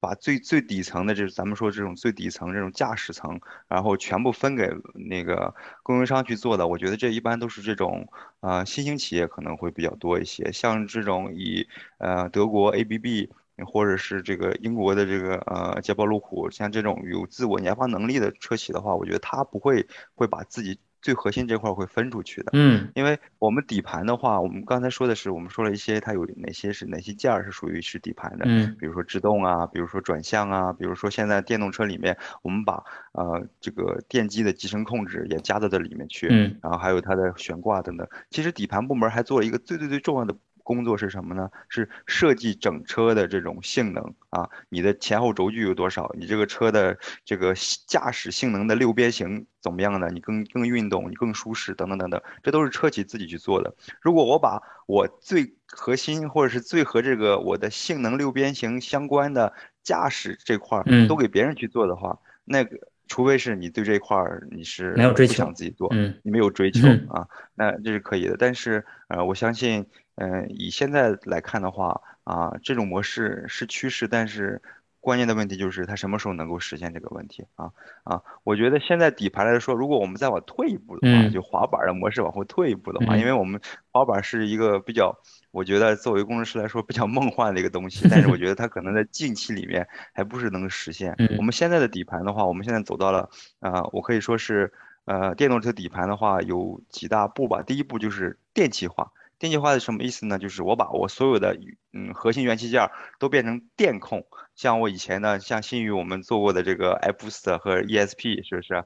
[0.00, 8.08] 把最最底层的，就是咱们说这种最底层这种驾驶层，然后全部分给那个供应商去做的，我觉得这一般都是这种
[8.40, 13.28] 呃新兴企业可能会比较多一些，像这种以呃德国 ABB。
[13.66, 22.50] 或者是这个英国的这个呃捷豹路虎，像这种有自我研发能力的车企的话，我觉得它不会会把自己最核心这块会分出去的。
[22.52, 38.06] 嗯，因为我们底盘的话，我们刚才说的是，我们说了一些它有哪些是哪些件儿是属于是底盘的，嗯，比如说制动啊，比如说转向啊，比如说现在电动车里面，我们把呃这个电机的集成控制也加到这里面去，嗯，然后还有它的悬挂等等。
[38.28, 40.36] 其实底盘部门还做了一个最最最重要的。
[40.62, 41.50] 工作是什么呢？
[41.68, 46.14] 是设计整车的这种性能啊，你的前后轴距有多少？
[46.18, 47.54] 你这个车的这个
[47.86, 50.08] 驾驶性能的六边形怎么样呢？
[50.12, 53.74] 你更更运动，你更舒适，等等等等，这都是车企自己去做的。
[54.00, 62.76] 如果我把我最核心或者是最和这个我的性能六边形相关的驾驶这块儿都给别人去做的话，那个。
[63.10, 68.36] 除非是你对这块儿你是没有追求，想自己做，嗯，你没有追求啊，那这是可以的。
[68.38, 69.84] 但是呃，我相信，
[70.20, 74.62] 嗯，以现在来看的话啊，这种模式是趋势，但是。
[75.02, 77.72] 关键的问题就是它什么时候能够实现这个问题啊
[78.04, 78.22] 啊！
[78.44, 83.58] 我觉得现在底盘来说，如果我们再往退一步的话，就滑板的模式往后退一步的话，因为我们
[83.90, 85.18] 滑板是一个比较，
[85.52, 91.16] 我觉得作为工程师来说比较梦幻的一个东西， 但是我觉得它可能在近期里面还不是能实现。
[91.38, 93.30] 我们现在的底盘的话，我们现在走到了
[93.60, 94.70] 啊，我可以说是
[95.06, 97.62] 呃，电动车底盘的话有几大步吧。
[97.62, 99.10] 第一步就是电气化。
[99.40, 100.38] 电气化是什么意思呢？
[100.38, 101.58] 就是我把我所有的
[101.92, 104.24] 嗯核心元器件都变成电控，
[104.54, 108.84] 像我以前呢像新宇我们做过的这个 iBoost 和 ESP 是不是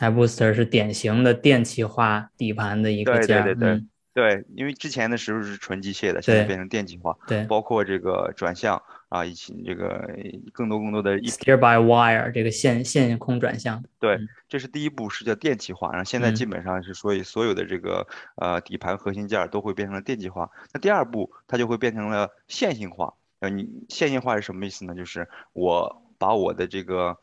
[0.00, 3.44] ？iBoost 是典型的电气化底盘的一个件。
[3.44, 3.84] 对对对对
[4.14, 7.16] 对，因为之前的时候是纯机械的，现在变成电气化。
[7.26, 8.82] 对，包括这个转向。
[9.12, 10.08] 啊，以及这个
[10.54, 20.50] 更多更多的 steer by wire 这个线线控转向，对，这是第一步是叫电气化，然后现在基本上是所以所有的这个呃底盘核心件都会变成了电气化。
[20.72, 23.12] 那第二步它就会变成了线性化。
[23.40, 24.94] 呃，你线性化是什么意思呢？
[24.94, 27.18] 就是我把我的这个。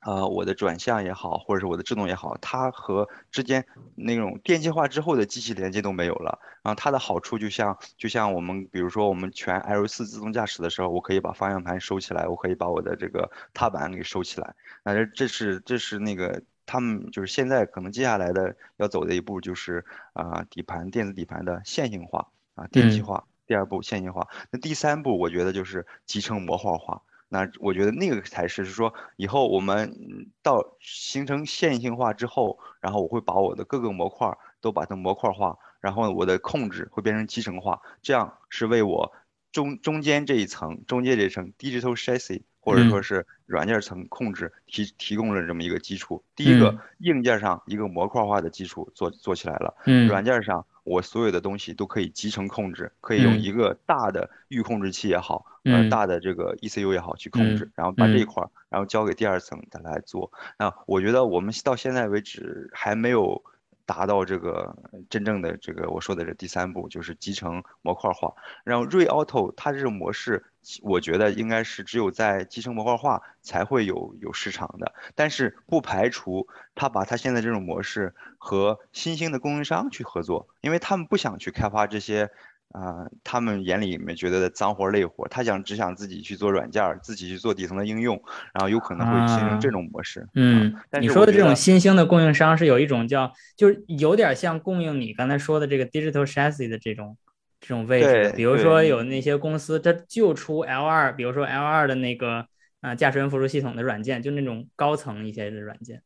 [0.00, 6.38] 呃，我的转向也好，或者是我的制动也好，它和之间那种电气化之后的机器连接都没有了。
[6.62, 14.54] 然后它的好处就像就像我们，比如说我们全 L 四自动驾驶的时候，我可以把方向盘收起来，我可以把我的这个踏板给收起来。
[14.82, 19.84] 那这这是这是那个他们就是现在可能接下来的要走的一步就是
[20.14, 23.24] 啊底盘电子底盘的线性化啊电气化。
[23.46, 24.28] 第二步线性化。
[24.52, 27.02] 那第三步我觉得就是集成模块化。
[27.32, 29.96] 那我觉得那个才是，是说以后我们
[30.42, 39.12] 到形成线性化之后，然后我会把我的各个模块都把它模块化，然后我的控制会变成集成化，这样是为我
[39.52, 46.24] 中中间这一层中间这一层 digital chassis 或者说是软件层控制提提供了这么一个基础。
[46.34, 49.76] 第一个硬件上一个模块化的基础做做起来了，
[50.08, 50.66] 软件上。
[50.90, 60.32] 我所有的东西都可以集成控制，可以用一个大的预控制器也好，呃，大的这个 ECU 也好去控制，然后把这一块儿，然后交给第二层再来做。
[60.58, 63.42] 那我觉得我们到现在为止还没有。
[63.90, 64.76] 达到这个
[65.08, 68.32] 真正的这个我说的这第三步，就是集成模块化。
[68.62, 70.44] 然后瑞 Auto 它这种模式，
[70.80, 74.94] 我觉得应该是只有在集成模块化才会有有市场的。
[75.16, 82.30] 但是不排除他把他现在这种模式和新兴的供应商去合作，因为他们不想去开发这些。
[82.72, 88.14] 啊，他们眼里面觉得的脏活累活，他想只想自己去做软件，自己去做底层的应用，
[88.54, 90.24] 然后有可能会形成这种模式。
[90.34, 97.16] 嗯，你说的这种新兴的供应商是有一种叫，就是有点像供应你刚才说的这个 digital chassis 的这种
[97.60, 98.32] 这种位置。
[98.36, 102.46] 比如说有那些公司，它就出 L 二，比如说 L 二的那个
[102.80, 106.02] 啊驾驶员辅助系统的软件，就那种高层一些的软件。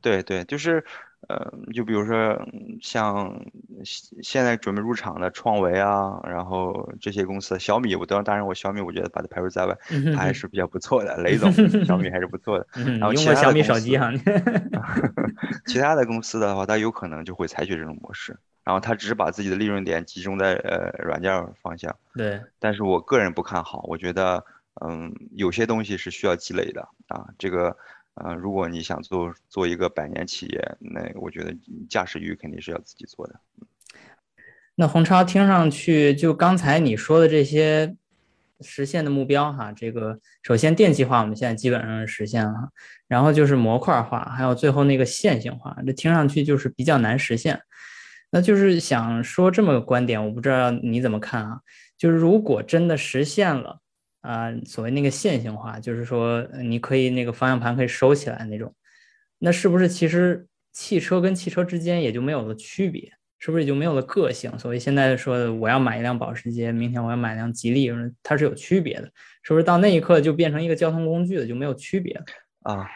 [0.00, 0.84] 对对，就是。
[1.28, 2.38] 呃，就比如说
[2.80, 3.44] 像
[4.22, 9.76] 现在准备入场的创维啊，然后这些公司，小米，我当当然我小米我觉得把它排除在外，
[10.14, 11.16] 它还是比较不错的。
[11.18, 11.50] 雷总，
[11.84, 12.66] 小米还是不错的。
[12.98, 14.10] 然后小米手机哈。
[15.66, 21.96] 其他的公司的话，它有可能就会采取这种模式，然后它只是把自己的利润点集中在呃软件方向。
[22.14, 22.40] 对。
[22.58, 24.44] 但是我个人不看好，我觉得
[24.84, 27.76] 嗯有些东西是需要积累的啊，这个。
[28.14, 31.52] 啊，如果你想做做一个百年企业，那我觉得
[31.88, 33.40] 驾驶域肯定是要自己做的。
[34.76, 37.96] 那洪超听上去，就刚才你说的这些
[38.60, 42.70] 实现的目标哈，这个首先电气化我们现在基本上实现了，
[43.08, 47.60] 然后就是模块化，还有最后那个线性化，这听上去就是比较难实现。
[48.30, 51.60] 那就是想说这么个观点，我不知道你怎么看啊？
[51.98, 53.80] 就是如果真的实现了。
[54.24, 58.74] 啊，所谓那个线性化，就是说你可以那个方向盘可以收起来那种，
[59.38, 63.12] 那是不是其实汽车跟汽车之间也就没有了区别？
[63.38, 64.58] 是不是也就没有了个性？
[64.58, 67.90] 所以现在说我要买一辆保时捷，明天我要买一辆吉利，
[68.22, 72.24] 它是有区别的，是不是到那一刻就变成一个交通工具了，就没有区别了？
[72.62, 72.88] 啊，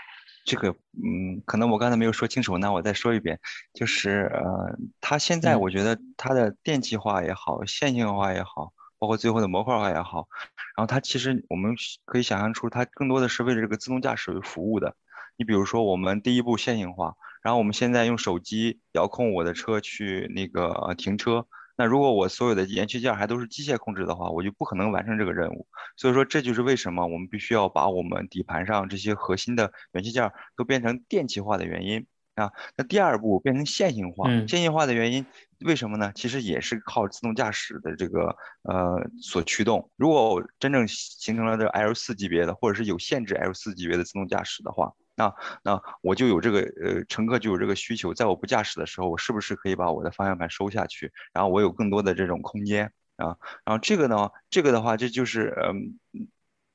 [0.46, 3.38] 这个嗯，可能我刚才没有说清楚，那我再说一遍，
[3.74, 8.72] 就是呃，它现在我觉得它的电气化也好，线性化也好。
[8.98, 10.28] 包括最后的模块化也好，
[10.76, 14.96] 然后它其实我们可以想象出，它更多的是为了这个自动驾驶为服务的。
[15.36, 21.46] 你比如说，我们第一步线性化，然后我们现在用手机遥控我的车去那个停车。
[21.76, 25.68] 那如果我所有的元器件还都是机械控制的话，我就不可能完成这个任务。
[25.96, 32.04] 所以说，这就是为什么我们必须要把我们底盘上这些核心的元器件都变成电气化的原因。
[32.34, 35.26] 啊，那第二步变成线性化，线性化的原因
[35.64, 36.12] 为什么呢？
[36.14, 39.90] 其实也是靠自动驾驶的这个呃所驱动。
[39.96, 53.36] 如果真正形成了这 L 四级别的，或者是有限制 L 四级别的自动驾驶的话，那那我就有这个呃乘客就有这个需求，在我不驾驶的时候，我是不是可以把我的方向盘收下去，然后我有更多的这种空间啊？
[53.64, 55.98] 然后这个呢，这个的话，这就是嗯，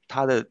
[0.07, 0.47] 它的。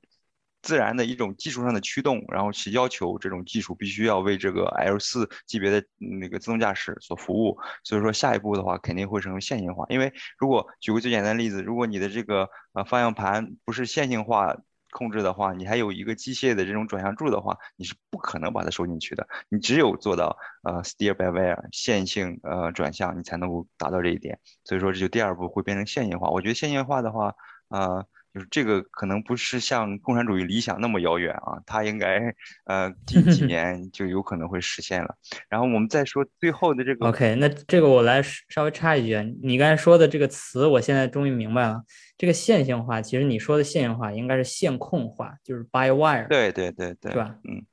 [0.62, 7.59] 自然的一种技术上的驱动，然后去要求这种技术必须要为这个 L 四级别的那个自动驾驶所服务。
[7.83, 9.85] 所以说下一步的话肯定会成为线性化。
[9.88, 14.57] 因为如果举个最简单的例子，如果你的这个呃方向盘不是线性化
[14.92, 19.27] 控制的话，你还有一个机械的这种转向柱的话，你是不可能把它收进去的。
[19.48, 24.38] 你只有做到呃 steer by wire 线性呃转向，你才能够达到这一点。
[24.64, 26.31] 所以说这就第二步会变成线性化。
[26.31, 27.35] 我觉得线性化的话，
[27.68, 28.07] 呃。
[28.32, 35.14] 就是这个可能不是像共产主义理想那么遥远啊，它应该呃近几 年就有可能会实现了。
[35.48, 41.82] 然后我们再说最后的这个，OK，那这个我来稍微插一句，你刚才说的这个词，我现在终于明白了。
[42.16, 47.36] 这个线性化，其实你说的线性化应该是线控化，就是 by wire，对对对对，是吧？
[47.44, 47.66] 嗯，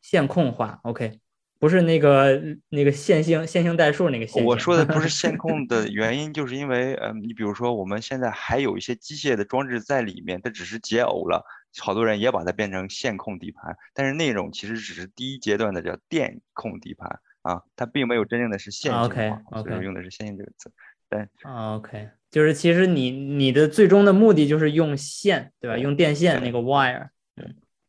[0.00, 1.20] 线控化，OK。
[1.58, 4.44] 不是那个那个线性线性代数那个线。
[4.44, 11.44] 我说的不是线控的 原因，就是因为，嗯，你比如说我们现在还有一些机械的装置在里面，它只是解耦了，
[11.78, 20.70] 好多人也把它变成线控底盘，但是那种其实只是第一阶段的叫电控底盘啊，它并没有真正的是线性化，所以用的是线性这个词。
[21.10, 25.78] 对，OK，就是其实你你的最终的目的就是用线，对吧？
[25.78, 27.08] 用电线那个 wire。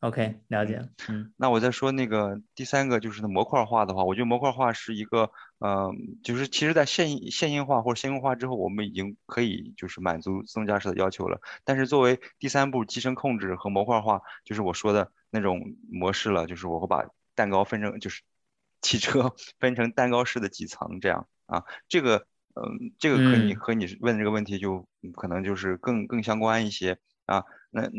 [0.02, 0.82] OK，了解。
[1.10, 5.92] 嗯，那我再说那个第三个，就是模块化的话，我觉得模块化是一个，呃，
[6.24, 11.42] 就是其实在线线性化或者线性化之后，我们已经可以就是满足自动驾驶的要求了。
[11.66, 18.22] 但是作为第三步集成控制和模块化，就是我说的那种模式了，就是我会把蛋糕分成，就是
[18.82, 21.66] 汽车分成蛋糕式的几层这样啊。
[21.90, 26.98] 这个，嗯，这个和你和你问这个问题就可能就是更更相关一些
[27.30, 27.46] 啊。
[27.72, 27.94] 那嗯，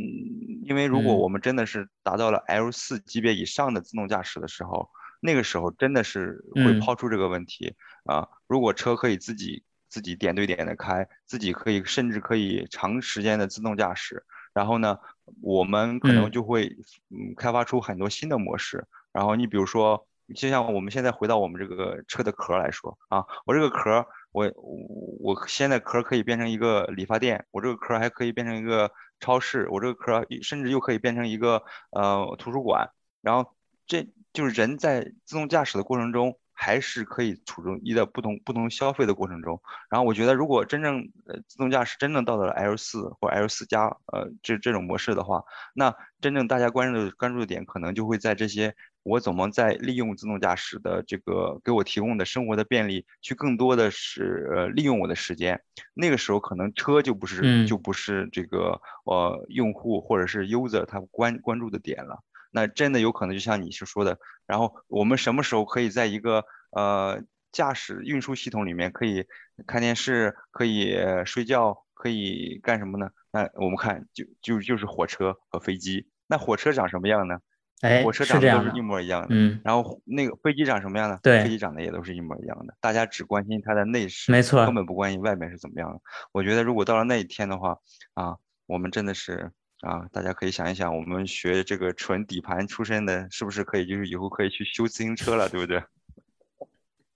[0.64, 4.90] 因为如果我们真的是达到了 L 四级别以上的自动驾驶的时候，
[5.21, 7.73] 那个时候真的是会抛出这个问题
[8.05, 8.27] 啊。
[8.49, 14.99] 如果车可以自己自己点对点的开，自己可以甚至可以长时间的自动驾驶，然后呢，
[15.40, 16.77] 我们可能就会
[17.11, 18.85] 嗯开发出很多新的模式。
[19.12, 24.05] 然后你比如说，就像我们现在回到我们这个车的壳来说啊，我这个壳。
[24.33, 28.88] 我我我现在壳可以变成一个理发店，我这个壳还可以变成一个
[29.21, 32.91] 超市，我这个壳甚至又可以变成一个呃图书馆。
[33.21, 33.55] 然后
[33.87, 39.59] 这就是人在自动驾驶的过程中，还是可以处于在不同不同消费的过程中。
[39.88, 45.42] 然后我觉得，如果真正呃自动驾驶真正到了 L 四或 L 四加呃这这种模式的话，
[45.75, 48.75] 那真正大家关注的关注的点可能就会在这些。
[49.03, 55.59] 我怎么在利用自动驾驶的这个给我提供的生活的便利，去更多的是呃利用我的时间？
[55.94, 62.23] 那个时候可能车就不是就不是这个呃用户或者是 user 他关关注的点了。
[62.51, 69.25] 那真的有可能就像你是说的，然后我们什么时候可以在一个呃驾驶运输系统里面可以
[69.67, 73.11] 看电视、可以睡觉、可以干什么呢？
[73.33, 76.09] 那我们看就就就是火车和飞机。
[76.27, 77.39] 那火车长什么样呢？
[77.81, 81.19] 哎，火车长得都是一模一样的，嗯，然后那个飞机长什么样呢？
[81.23, 82.75] 对，飞机长得也都是一模一样的。
[82.79, 85.99] 大家只关心它的内饰，没错，根本不关心外面是怎么样的。
[86.33, 87.79] 我觉得如果到了那一天的话，
[88.13, 88.37] 啊，
[88.67, 95.83] 我们真的是啊，大家可以想一想，我们学这个纯底盘出身的，是不是可以就是以后可以去修自行车了，对不对？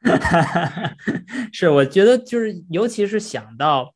[1.52, 3.94] 是，我觉得就是，尤其是想到。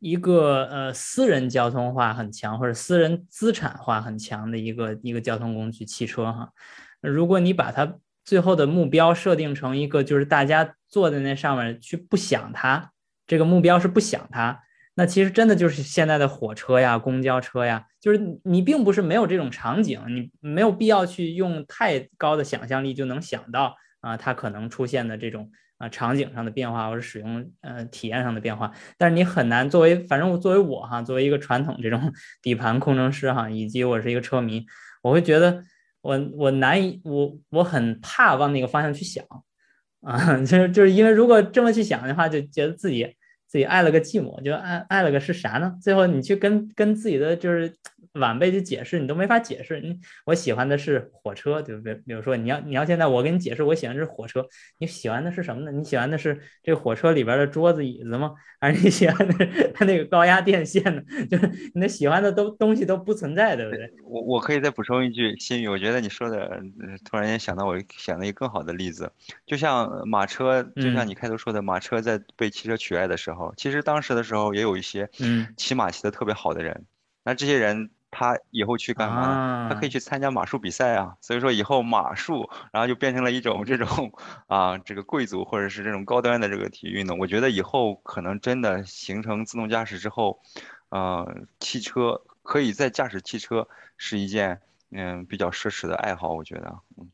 [0.00, 6.52] 一个呃私人交通化很强或者私人资产化很强的一个一个交通工具汽车哈，
[7.00, 12.92] 如果你把它最后的目标设定成一个就是大家坐在那上面去不想它，
[13.26, 14.62] 这个目标是不想它，
[14.98, 25.50] 那其实真的就是现在的火车呀、公交车呀，就是你并不是没有这种场景，你没有必要去用太高的想象力就能想到啊它可能出现的这种。
[25.78, 34.66] 啊，场景上的变化或者使用呃体验上的变化，但是你很难作为，反正我作为我哈，作为一个传统这种 底盘工程师哈，以及我是一个车迷，
[35.04, 35.62] 我会觉得
[36.00, 39.24] 我我难以我我很怕往那个方向去想
[40.02, 43.14] 啊，就是就是因为如果这么去想的话，就觉得自己
[43.48, 45.74] 自己爱了个寂寞，就爱爱了个是啥呢？
[45.82, 47.74] 最后你去跟跟自己的就是。
[48.14, 49.80] 晚辈去解释，你都没法解释。
[49.80, 51.94] 你我喜欢的是火车，对不对？
[51.94, 54.44] 比如说，你要你要现在我给你解释，我喜欢的是火车，
[54.78, 55.70] 你喜欢的是什么呢？
[55.70, 58.32] 你喜欢的是这个火车里边的桌子椅子吗？
[58.60, 61.00] 还是你喜欢的它那个高压电线呢？
[61.30, 63.88] 就是你的喜欢的都东西都不存在，对不对？
[64.02, 66.60] 我我可以再补充一句，心宇，我觉得你说的
[67.04, 69.12] 突然间想到我想了一个更好的例子，
[69.46, 76.86] 就像马车，就像你开头说的，马车在被汽车取代的时候，其实当时的时候也有一些嗯骑马骑得特别好的人，
[77.22, 77.90] 那这些人。
[78.10, 79.68] 他以后去干嘛呢？
[79.68, 81.18] 他可以去参加马术比赛啊。
[81.20, 84.10] 所以说以后马术，然后就变成了一种这种
[84.46, 87.18] 啊，这个贵族或者是这种高端的这个体育运动。
[87.18, 90.40] 我觉得以后可能真的形成自动驾驶之后，
[90.88, 93.68] 呃，汽车可以在驾驶汽车
[93.98, 97.10] 是一件嗯比较奢侈的爱好，我觉得，嗯。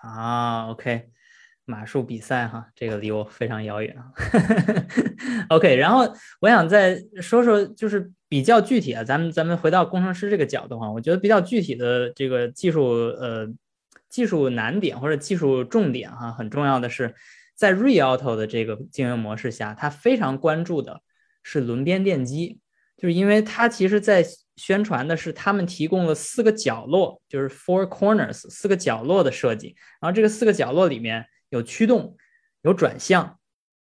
[0.00, 1.10] 啊，OK。
[1.68, 4.10] 马术比赛哈，这个离我非常遥远啊。
[5.50, 6.10] OK，然后
[6.40, 13.46] 我想再说说，就是比较具体啊，咱们咱们回到工程师这个角度哈，我觉得比较具体的这个技术呃
[14.08, 17.14] 技术难点或者技术重点哈，很重要的是
[17.54, 21.02] 在 Re-Auto 的这个经营模式下，他非常关注的
[21.42, 22.60] 是轮边电机，
[22.96, 24.24] 就是因为它其实在
[24.56, 31.26] 宣传的是他们提供了四个角落，就是 Four Corners 四个角落的设计，然后这个四个角落里面。
[31.50, 32.16] 有驱动，
[32.62, 33.38] 有转向，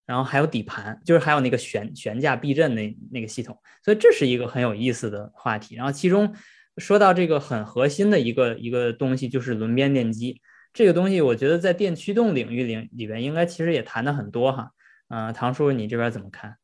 [0.06, 5.74] 然后还有底盘，就是还有那个悬悬架避震那那个系统，所以这是一个很有意思的话题。
[5.74, 6.34] 然后其中
[6.76, 10.40] 说到这个很核心的一个一个东西，就是轮边电机
[10.72, 14.70] 这个东西，我觉得在电驱动领域里里边应该其实也谈的很多哈。
[15.08, 16.56] 嗯，唐叔你这边怎么看？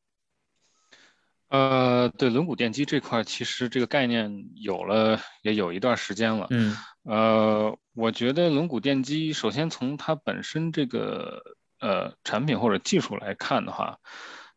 [1.49, 6.47] 呃，对轮毂电机这块，其实这个概念有了也有一段时间了。
[6.51, 6.77] 嗯。
[7.05, 11.43] 呃，我觉得轮毂电机，首先从它本身这个
[11.81, 13.99] 呃产品或者技术来看的话，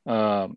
[0.03, 0.47] 呃，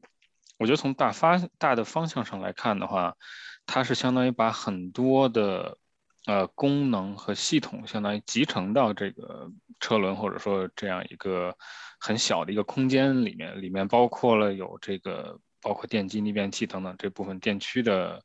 [0.58, 3.16] 我觉得从大发大的方向上来看的话，
[3.64, 5.78] 它是相当于把很多的
[6.26, 11.56] 呃功能和系统，相当于集成到这个车轮或者说这样一个
[11.98, 18.22] 很小的一个空间里面，里面包括了有这个包括电机逆变器等等这部分电驱的。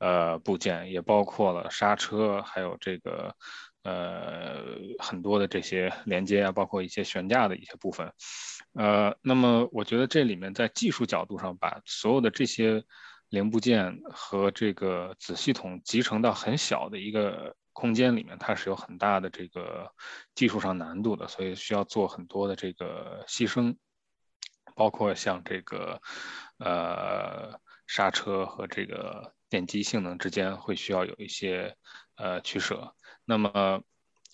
[0.00, 3.36] 呃，部件也包括了刹车，还有这个
[3.82, 4.64] 呃
[4.98, 8.10] 很多的这些连接啊，包括一些悬架的一些部分。
[8.72, 12.82] 呃，那么我觉得这里面在技术角度上，把所有的这些
[13.28, 19.92] 零部件和这个子系统集成到很小的一个空间里面，它是有很大的这个
[20.34, 23.76] 技术上难度的，所以需要做很多的这个牺牲，
[24.74, 26.00] 包括像这个
[26.58, 29.34] 呃刹车和这个。
[29.50, 31.76] 电机性能之间会需要有一些
[32.14, 32.94] 呃取舍。
[33.26, 33.82] 那么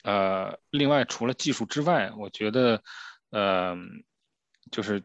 [0.05, 2.85] 呃，另外除了技术之外，我觉得
[3.31, 3.77] 呃
[4.71, 5.03] 就是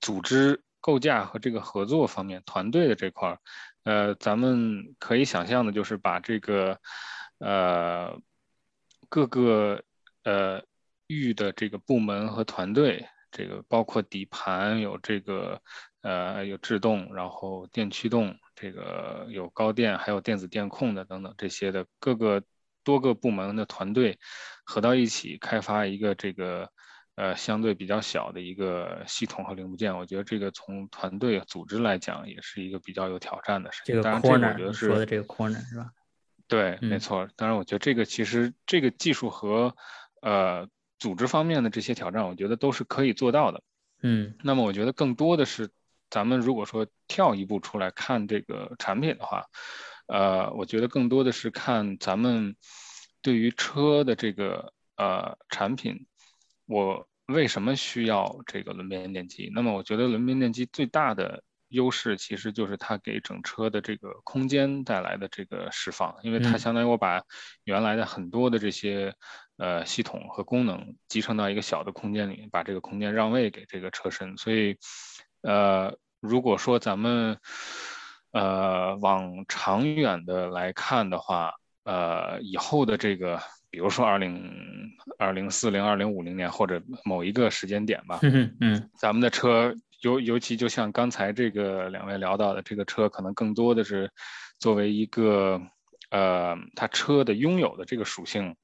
[0.00, 3.40] 组织构架和这个合作方面，团队的这块儿，
[3.82, 6.80] 呃，咱们可以想象的就是把这个
[7.38, 8.18] 呃
[9.08, 9.82] 各个
[10.22, 10.62] 呃
[11.08, 15.60] 域的这个部门和团队，这个包括底盘有这个
[16.00, 18.38] 呃有制动，然后电驱动。
[18.58, 22.42] 这个有高电，还有电子电控的等等这些的各个
[22.82, 24.18] 多个部门的团队
[24.64, 26.70] 合到一起开发一个这个
[27.16, 34.00] 呃相对比较小的一个系统和零部件，我觉得这个从团队组织来讲也是一个比较有挑战的事情。
[34.00, 35.90] 当然，这个我觉得是说的这个 corner 是吧？
[36.48, 37.28] 对，没错。
[37.36, 39.76] 当然，我觉得这个其实这个技术和
[40.22, 40.66] 呃
[40.98, 43.62] 组织方面的这些挑战，我觉得都是可以做到的。
[44.00, 45.68] 嗯，那么我觉得更多的是。
[46.08, 49.44] 咱们如果说跳一步出来看这个产品的话，
[50.06, 52.54] 呃，我觉得更多的是看咱们
[53.22, 56.06] 对于车的这个呃产品，
[56.66, 59.50] 我为什么需要这个轮边电机？
[59.52, 67.20] 那么我觉得轮边电机最大的优势其实就是它给整车的这个空间带来的这个释放，因为它相当于我把
[67.64, 69.12] 原来的很多的这些
[69.56, 74.78] 呃系统和功能集成到一个小的空间里，把这个空间让位给这个车身，所以。
[75.42, 77.38] 呃，如果说咱们
[78.32, 81.52] 呃往长远的来看的话，
[81.84, 84.50] 呃，以后的这个，比如说二零
[85.18, 94.10] 二零四零、二零五零年或者某一个时间点吧，嗯嗯，咱们的车尤尤其就像刚才这个两位聊到的，这个车可能更多的是
[94.58, 95.60] 作为一个
[96.10, 98.54] 呃，它车的拥有的这个属性。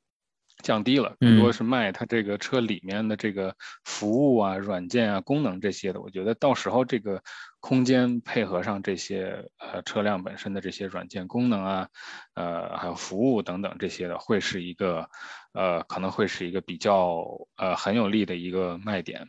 [0.62, 3.54] 降低了，更多是卖它这个车里面的这个
[3.84, 6.00] 服务啊、软件啊、功能这些的。
[6.00, 7.22] 我觉得到时候这个
[7.60, 11.88] 空间配合上这些呃车辆本身的这些软件功能啊，
[12.34, 15.06] 呃还有服务等等这些的，会是一个
[15.52, 19.28] 呃可能会是一个比较呃很有利的一个卖点。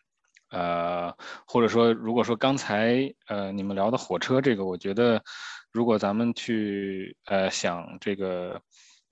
[0.50, 1.12] 呃
[1.48, 5.24] 或者说如果说刚才呃你们聊的火车这个，我觉得
[5.72, 8.62] 如果咱们去呃想这个。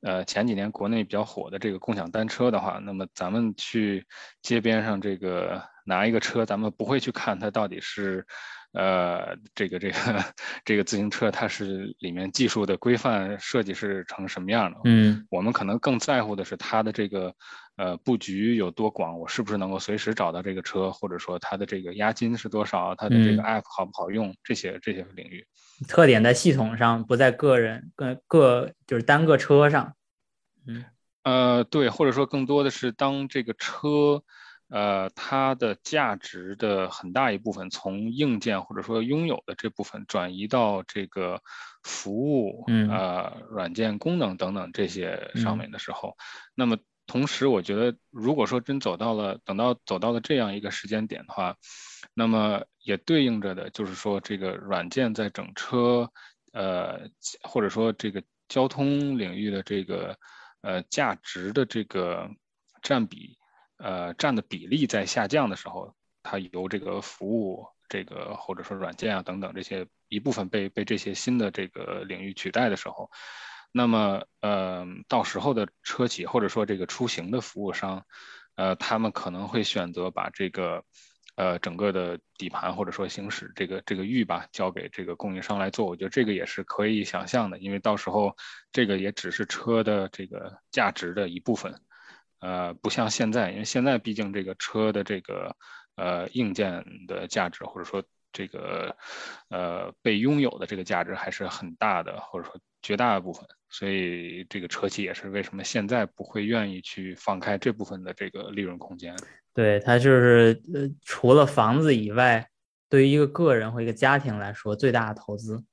[0.02, 4.06] 呃，前几年国内比较火的这个共享单车的话，那么咱们去
[4.42, 8.26] 街边上这个拿一个车，咱们不会去看它到底是，
[8.74, 9.96] 呃，这个这个
[10.66, 14.80] 这个自行车它是里面技术的规范设计是成什么样的？
[14.86, 17.34] 嗯，我们可能更在乎的是它的这个
[17.82, 25.48] 呃布局有多广，我是不是能够随时找到这个车，或者说它的这个押金是多少，它的这个 app 好不好用，这些这些领域。
[25.88, 29.96] 特点在系统上，不在个人各各就是单个车上。
[30.68, 30.86] 嗯，
[31.24, 34.24] 呃，对，或者说更多的是当这个车。
[34.74, 41.42] 呃，它的价值的很大一部分从硬件或者说拥有的这部分转移到这个
[41.84, 46.16] 服务、呃软件功能等等这些上面的时候，
[46.56, 46.78] 那么
[47.12, 51.58] 同时我觉得，如果说真走到了等到走到了这样一个时间点的话，
[52.14, 56.10] 那么也对应着的就是说，这个软件在整车
[56.54, 57.02] 呃
[57.44, 60.18] 或者说这个交通领域的这个
[60.62, 62.30] 呃价值的这个
[62.82, 63.38] 占比。
[63.84, 65.92] 呃，占的比例在下降的时候，
[66.22, 73.10] 它由这个服务这个或者说软件啊等等这些一部分被被这些新的这个领域取代的时候，
[73.72, 78.06] 那么呃，到时候的车企或者说这个出行的服务商，
[78.56, 80.84] 呃，他们可能会选择把这个
[81.36, 85.86] 呃整个的底盘或者说行驶这个这个域吧交给这个供应商来做。
[85.86, 88.36] 我觉得这个也是可以想象的，因为到时候
[88.72, 91.74] 这个也只是车的这个价值的一部分。
[92.40, 95.56] 呃，不像现在，因为现在毕竟这个车的这个
[95.96, 98.04] 呃硬件的价值，或者说
[98.34, 98.98] 这个
[99.50, 109.16] 呃被拥有的这个价值还是很大的，或者说绝大部分，所以这个车企也是为什么现在不会愿意去放开这部分的这个利润空间。
[109.54, 112.48] 对，它就是呃除了房子以外，
[112.90, 115.64] 对于一个个人或一个家庭来说，最大的投资。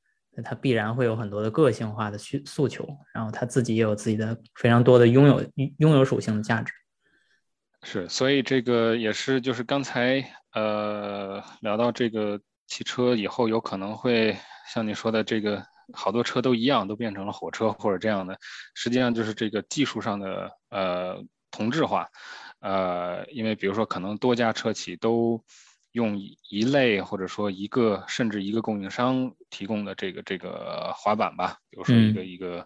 [0.44, 5.44] 他必然会有很多的个性化的需诉求，然后他自己也有自己的非常多的拥有
[5.78, 6.72] 拥有属性的价值。
[7.82, 14.36] 是，所以这个也是就是刚才呃聊到这个汽车以后有可能会
[14.72, 15.61] 像你说的这个
[15.93, 18.39] 好多车都一样，都变成了火车或者这样的，
[18.74, 22.09] 实际上就是这个技术上的呃同质化，
[22.61, 25.43] 呃，因为比如说可能多家车企都。
[25.93, 26.20] 用
[26.51, 32.64] 一类或者说一个甚至一个供应商提供的这个这个滑板吧，比如说一个一个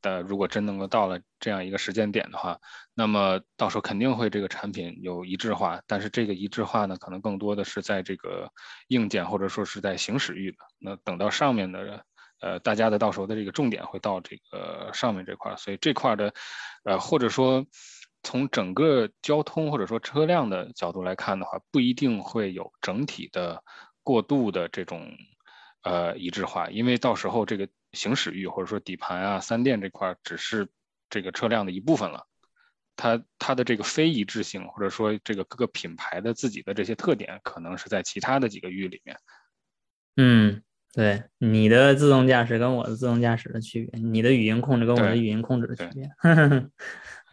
[0.00, 2.58] 的，如果真能够到了这样一个时间点的话，
[2.94, 5.80] 那么到时候肯定会这个产品有一致化。
[5.86, 8.50] 但是这个一致化呢，可能更多的是在这个
[8.88, 10.56] 硬件或者说是在行驶域的。
[10.78, 12.02] 那等到上面的
[12.42, 16.34] 呃，大家的到时候的这个重点会到这个上面这块，所以这块的
[16.84, 17.64] 呃或者说。
[18.24, 23.60] 从整个交通或者说车辆的角度来看的话，不一定会有整体的
[24.04, 25.10] 过度的这种
[25.82, 30.68] 呃一致化，因为到时候这个行驶域或者说底盘啊、三电这块只是
[31.10, 32.24] 这个车辆的一部分了，
[32.94, 39.18] 它它的这个非一致性或者说这个各个品牌的自己的这些特点，可能是在其他的几个域里面。
[40.16, 40.62] 嗯，
[40.94, 46.08] 对，你的自动驾驶跟我的自动驾驶的区别，你的语音控制跟我的语音控制的区别。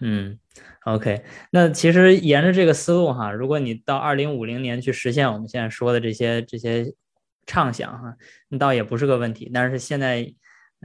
[0.01, 0.38] 嗯。
[0.86, 6.93] OK，那其实沿着这个思路哈，如果你到二零五零年去实现我们现在说的这些这些
[7.45, 8.16] 畅想哈，
[8.47, 9.51] 那倒也不是个问题。
[9.53, 10.34] 但是现在，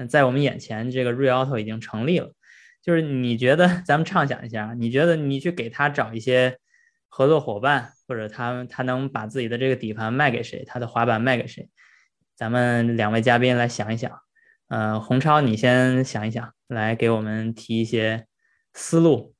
[0.09, 2.33] 在我们眼前，这个 r e a Auto 已经成立了。
[2.83, 6.59] 就是你觉得，咱们畅想一下，你觉得你去给他找一些
[7.09, 11.70] 合作伙伴，或者他他能把自己的这个底盘卖给谁，他的滑板卖给谁？
[12.35, 14.20] 咱们两位嘉宾来想一想。
[14.68, 18.26] 呃，洪超，你先想一想，来给我们提一些
[18.72, 19.35] 思路。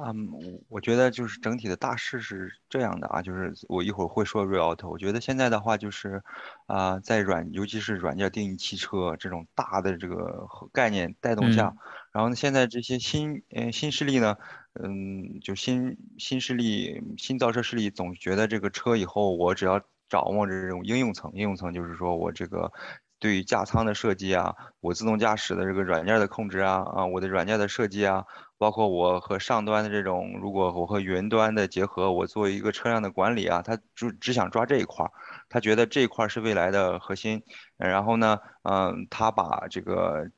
[0.00, 4.88] 嗯，我我觉得就是整体的大势是这样的啊，就是我一会儿会说 r e a Auto。
[4.88, 6.22] 我觉得现在的话就是，
[6.66, 11.74] 啊，在软，尤其是软件定义汽车这种大的这个概念带动下，
[12.12, 14.36] 然后呢，现在这些新嗯新势力呢，
[14.74, 22.72] 嗯，就新新势力新造车势力总觉得这个车以后我只要掌握着这种应用层，应用层就是说我这个
[23.18, 28.24] 对于驾舱的设计啊，我自动驾驶的这个软件的控制啊，啊，我的软件的设计啊。
[28.60, 35.12] 包括我和上端的这种，如果我和云端的结合，我作为一个车辆的管理啊，他就只想抓这一块儿，
[35.48, 37.44] 他觉得这一块儿是未来的核心。
[37.76, 40.28] 然后呢，嗯，他把这个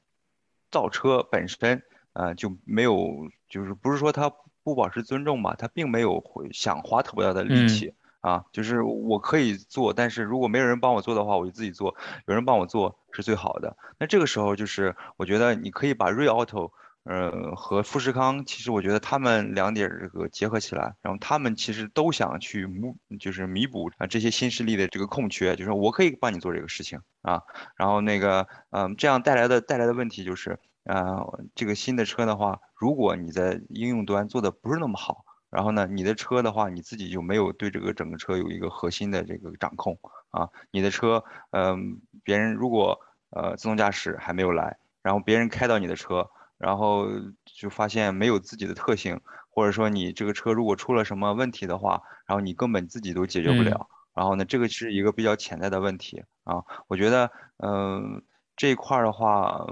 [0.70, 3.08] 造车本身，呃，就没有，
[3.48, 4.30] 就是不是说他
[4.62, 11.94] 不保持尊重吧，他并没有想花特别大的力气啊，就是我可以做，但是如果没有人帮我做的话，我就自己做，
[12.26, 13.76] 有人帮我做是最好的。
[13.98, 16.72] 那这个时候就是我觉得你可以把 Re Auto。
[17.04, 27.40] 呃，和富士康其实我觉得他们两点这个结合起来，然后他们其实都想去弥，就是弥补啊这些新势力的这个空缺，就是我可以帮你做这个事情啊。
[27.76, 39.98] 然后那个，嗯，这样带来的带来的问题就是，啊，这个新的车的话，如果你在应用端做的不是那么好，然后呢，你的车的话，你自己就没有对这个整个车有一个核心的这个掌控
[40.30, 40.48] 啊。
[40.70, 46.30] 你的车，嗯，别人如果呃自动驾驶还没有来，然后别人开到你的车。
[46.60, 47.06] 然后
[47.46, 53.88] 就发现没有自己的特性，或者说你这个车如果出了什么问题的话，然后你根本自己都解决不了。
[54.12, 56.62] 然后呢，这个是一个比较潜在的问题啊。
[56.86, 57.30] 我觉得，
[57.64, 58.22] 嗯，
[58.60, 59.64] 这一块儿的话，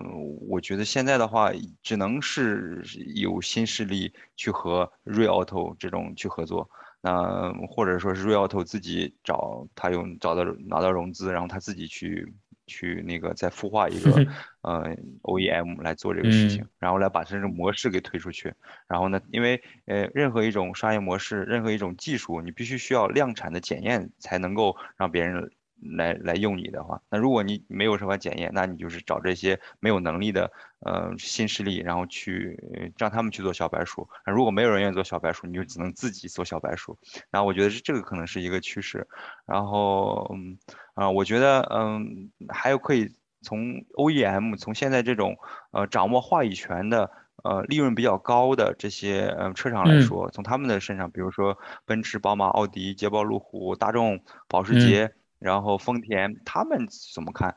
[0.49, 2.83] 我觉得现在的话，只能是
[3.17, 6.67] 有新势力去和瑞奥 o 这种去合作。
[7.03, 12.33] 那或者说是瑞奥 o 自己找他用找到拿到融资，然后他自己去
[12.67, 14.11] 去那个再孵化一个
[14.63, 18.55] 呃 OEM 来做这个事情，然后来把这种模式给推出去。
[18.87, 25.51] 然后呢，因为呃任何一种商业模式，任何一种技术，你必须需要量产的检验才能够让别人。
[25.81, 30.51] 来来用你的话，那如果你没有什么检验，那你就是找这些没有能力的
[30.81, 32.59] 呃新势力，然后去
[32.99, 34.09] 让他们去做小白鼠。
[34.27, 36.99] 那如果没有人愿意做小白鼠，你就只能自己做小白鼠。
[37.31, 39.07] 然后我觉得是这个可能是一个趋势。
[39.47, 40.59] 然后嗯
[40.95, 45.37] 啊，我觉得嗯还有可以从 OEM 从现在这种
[45.71, 47.09] 呃掌握话语权的
[47.45, 51.57] 呃利润比较高的这些呃车厂来说，从他们的身上，比如说
[51.87, 55.13] 奔驰、宝马、奥迪、捷豹、路虎、大众、保时捷。
[55.39, 57.57] 然后丰田他们怎么看？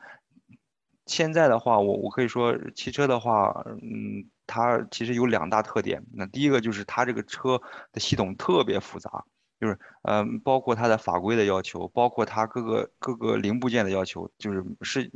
[1.08, 6.04] 现在的话，我我可以说汽车的话，嗯，它其实有两大特点。
[6.14, 7.62] 那第一个就是它这个车
[7.92, 9.26] 的系统特别复杂。
[9.60, 15.12] 就是嗯，包括它的法规的要求，包括它各个各个零部件的要求，就是是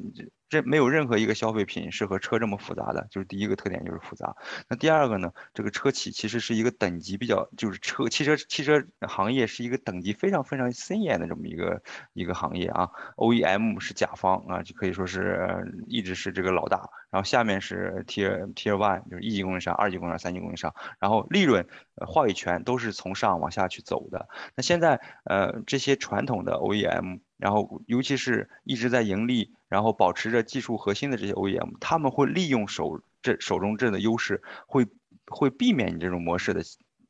[0.49, 3.07] 这没有任何一个消费品是和车这么复杂的。
[3.09, 4.35] 就是第一个特点就是复杂。
[4.69, 11.81] 那第二个呢，这个车企其实是一个等级比较，就是车汽车汽车行业是一个等级非常非常森严的这么一个
[12.13, 12.89] 一个行业啊。
[13.17, 16.89] OEM 是甲方啊，就可以说是一直是这个老大。
[17.09, 20.73] 然后下面是 Tier Tier One，就是一级供应商、二级供应商、三级供应商。
[20.99, 21.65] 然后利润、
[22.05, 24.27] 话语权都是从上往下去走的。
[24.53, 34.87] 那现在，呃，这些传统的 OEM，然后尤其是一直在盈利，然后保持着技术核心的这些 OEM，他们会利用手这手中这的优势，会
[35.27, 36.61] 会避免你这种模式的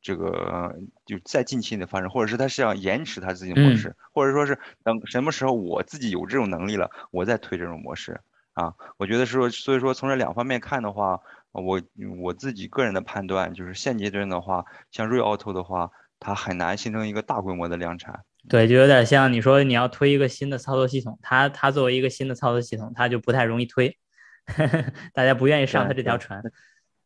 [0.02, 8.20] 这个就在近期的发生，或者是他是要延迟他自己的模式，或者说是等什么时候我自己有这种能力了，我再推这种模式
[8.54, 8.74] 啊。
[8.96, 11.20] 我觉得说，所以说从这两方面看的话，
[11.52, 11.80] 我
[12.18, 15.92] 我自己个人的判断就是现阶段的话，像瑞奥 o 的话。
[16.18, 23.98] 它很难形成一个大规模的量产，对，就有点像你说你要推一个新的操作系统，它它作为一个新的操作系统，它就不太容易推，
[25.12, 26.40] 大家不愿意上它这条船。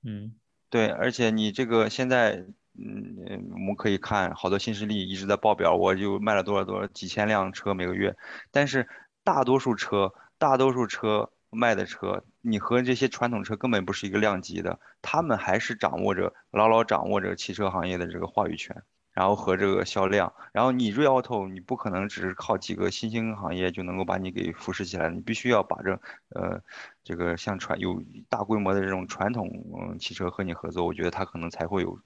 [0.05, 0.35] 嗯，
[0.69, 2.45] 对，而且你这个现在，
[2.79, 8.15] 嗯，我们可以看好多新势力一直在报表，我就卖了多少多少几千辆车每个月，
[8.51, 8.87] 但是
[9.25, 18.83] 大多数车，大多数车卖的车，你和这些传统车根本不是一个量级的，他们还是掌握着牢牢掌握着汽车行业的这个话语权。
[19.21, 25.93] 然后和这个销量，然后你瑞奥 o 你不可能只是靠几个新兴行业就能够把你给扶持起来，你必须要把这
[26.31, 26.59] 呃
[27.05, 29.47] 这个像传有大规模的这种传统
[29.79, 32.01] 嗯汽车和你合作，我觉得它可能才会有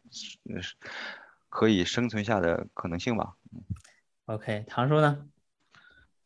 [1.49, 3.35] 可以生存下的可能性吧。
[4.25, 5.25] OK，唐叔呢？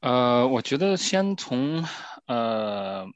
[0.01, 1.85] 呃，我觉得先从
[2.25, 3.07] 呃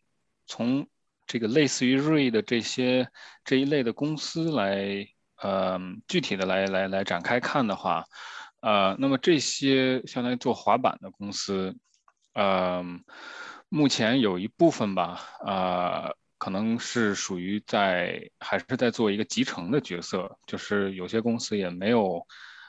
[0.47, 0.87] 从
[1.27, 3.09] 这个类似于瑞的这些
[3.47, 5.09] 这一类的公司来。
[5.43, 5.76] 呃，
[6.07, 8.05] 具体的来来来展开看的话，
[8.61, 11.76] 呃，那么这些相当于做滑板的公司，
[12.34, 12.84] 呃，
[13.68, 22.24] 目前有一部分吧，呃，可能是属于在还是在做一个集成的角色，就是有些公司也没有，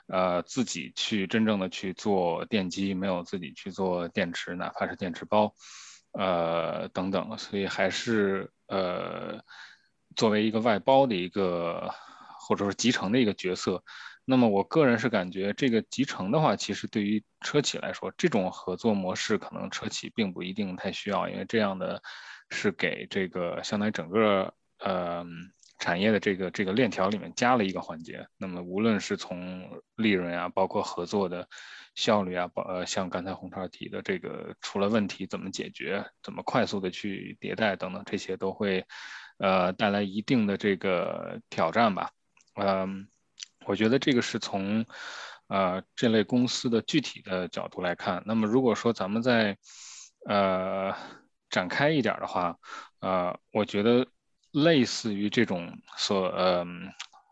[0.07, 5.53] 呃，自己去真正的去做电机，没有自己去做电池，哪怕是电池包，
[6.13, 9.39] 呃，等等，所以还是呃，
[10.15, 11.93] 作为一个外包的一个。
[12.45, 13.83] 或者说集成的一个角色，
[14.25, 22.01] 那么我个人是感觉这个集成的话，其实对于车企来说，这种合作模式可能车企并不一定太需要，因为这样的
[22.49, 25.25] 是给这个相当于整个呃
[25.79, 28.25] 产业的这个这个链条里面加了一个环节。
[28.37, 31.47] 那么无论是从利润啊，包括合作的
[31.95, 38.85] 效率啊，包呃像刚才红超提的这个出了问题怎么解决，怎么快速的去迭代等等，这些都会
[39.39, 42.11] 呃带来一定的这个挑战吧。
[42.55, 43.07] 嗯，
[43.65, 44.85] 我觉得这个是从，
[45.47, 48.21] 呃，这类公司的具体的角度来看。
[48.25, 49.57] 那么，如果说咱们在，
[50.27, 50.95] 呃，
[51.49, 52.57] 展开一点的话，
[52.99, 54.05] 呃，我觉得
[54.51, 56.65] 类似于这种所，呃，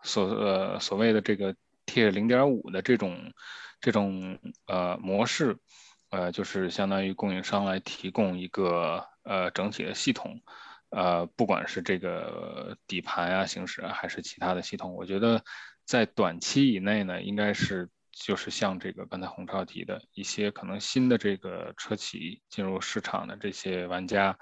[0.03, 1.55] 所，呃，所谓的这个
[1.86, 3.32] T 零点五的这种，
[3.80, 5.57] 这种，呃，模式，
[6.09, 10.41] 呃，就是相当于供应商来提供一个，呃，整体的系统。
[10.91, 15.43] 呃，不管是这个底盘啊、行驶啊，还是其他的系统，我觉得
[15.85, 24.37] 在短期以内呢，应该是就是像这个刚才洪超提的一些可能新的这个车企进入市场的这些玩家，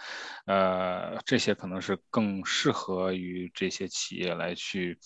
[0.48, 4.98] 呃，这些可能是更适合于这些企业来去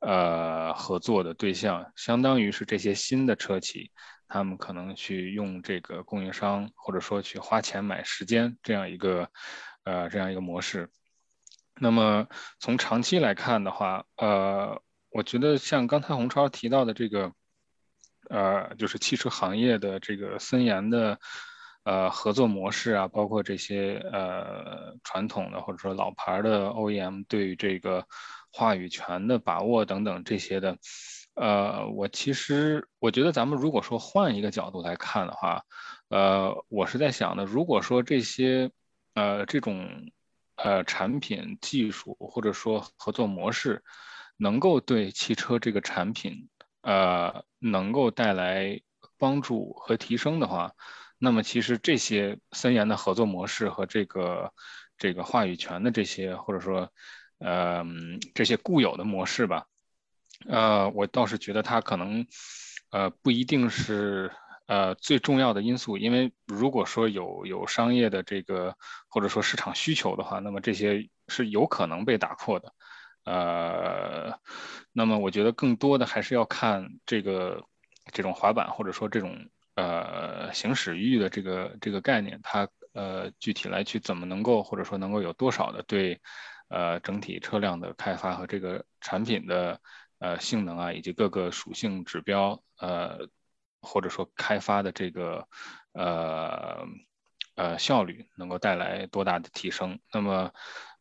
[0.00, 3.90] 呃合作的对象，相当于是这些新的车企，
[4.28, 9.30] 他们可能去用这个供应商或者说去花钱买时间这样一个
[9.86, 10.90] 呃这样一个模式。
[11.78, 12.26] 那么
[12.58, 17.32] 从长期来看的话，呃，我觉得像刚才洪超提到的这个，
[18.30, 21.18] 呃，就是汽车行业的这个森严的
[21.84, 28.06] 呃合作模式啊，包括这些呃传统的或者说老牌的 OEM 对于这个
[28.50, 30.78] 话语权的把握等等这些的，
[31.34, 35.62] 呃，我其实我觉得咱们如果说换一个角度来看的话，
[36.08, 38.70] 呃，我是在想的，如果说这些
[39.16, 40.12] 呃这种。
[40.58, 43.84] 呃，产品技术或者说合作模式，
[44.38, 46.48] 能够对汽车这个产品，
[46.80, 48.80] 呃，能够带来
[49.18, 50.72] 帮助和提升的话，
[51.18, 54.50] 那么其实这些森严的合作模式和这个
[54.96, 56.90] 这个话语权的这些，或者说，
[57.36, 57.84] 呃，
[58.34, 59.66] 这些固有的模式吧，
[60.48, 62.26] 呃，我倒是觉得它可能，
[62.92, 64.32] 呃，不一定是。
[64.66, 68.76] 呃，最重要的因素，因为如果说有有商业的这个
[69.08, 72.72] 或者说市场需求的话，那么这些是有可能被打破的。
[73.24, 74.36] 呃，
[74.92, 77.62] 那么我觉得更多的还是要看这个
[78.12, 79.36] 这种滑板或者说这种
[79.76, 86.20] 呃行驶域的这个这个概念，它呃具体来去怎么能够或者说能够有多少的对
[86.70, 89.80] 呃整体车辆的开发和这个产品的
[90.18, 93.28] 呃性能啊以及各个属性指标呃。
[93.86, 95.46] 或者说开发的这个
[95.92, 96.84] 呃
[97.54, 99.98] 呃效率能够带来多大的提升？
[100.12, 100.52] 那么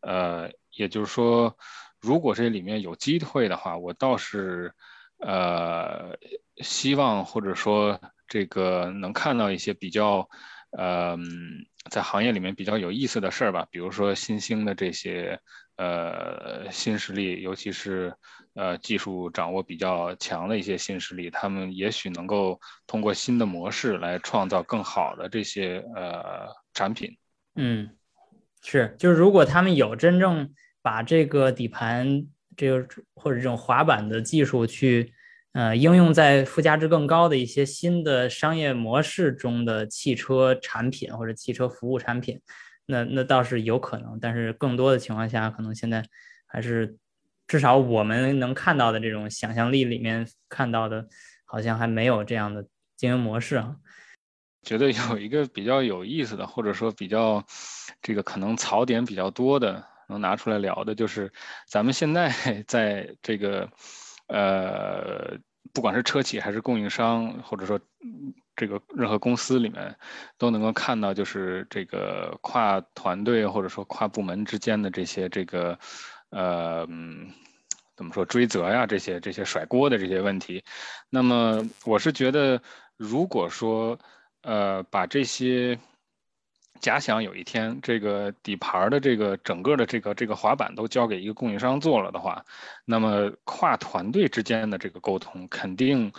[0.02, 1.58] 呃，也就是说，
[2.00, 4.74] 如果这里面有机会的话，我倒是
[5.18, 6.16] 呃
[6.58, 10.30] 希望或者说这个能看到一些比较
[10.72, 11.18] 呃
[11.90, 15.40] 在行业里面比较有意思的事儿吧，比如说新兴的这些
[15.78, 18.14] 呃新势力，尤其是。
[18.58, 22.58] 呃，技术掌握比较强的一些新势力，他们也许能够
[22.88, 27.18] 通过新的模式来创造更好的这些呃产品。
[27.56, 27.90] 嗯，
[28.64, 30.50] 是，就是如果他们有真正
[30.82, 35.12] 把这个底盘这个或者这种滑板的技术去
[35.52, 42.40] 呃应用在附加值更高的一些新的商业模式中的汽车产品或者汽车服务产品，
[42.86, 46.06] 那那倒是有可能，但是更多的情况下，可能现在
[46.46, 46.98] 还是。
[47.48, 51.08] 至少我们能看到的这种想象力里面看到的，
[51.46, 52.66] 好像还没有这样的
[52.96, 53.76] 经营模式啊。
[54.64, 57.46] 觉得有一个比较有意思的，或者说比较
[58.02, 61.32] 这个可能槽点比较多的，能拿出来聊的，就是
[61.68, 62.34] 咱们现在
[62.68, 63.70] 在这个
[64.28, 65.38] 呃，
[65.72, 67.80] 不管是车企还是供应商，或者说
[68.56, 69.96] 这个任何公司里面，
[70.38, 75.78] 都能够看到，就是这个跨团队或者说跨部门之间的这些这个。
[76.32, 76.86] 呃，
[77.96, 78.86] 怎么说追责呀？
[78.86, 80.62] 这些这些甩锅的这些问题，
[81.10, 82.62] 那么我是觉得，
[82.98, 83.98] 如果说
[84.42, 85.80] 呃把这些
[86.82, 92.44] 假想有一天这个底盘的这个整个的这个这个滑板都交给一个供应商做了的话，
[92.84, 96.12] 那么跨团队之间的这个沟通肯定。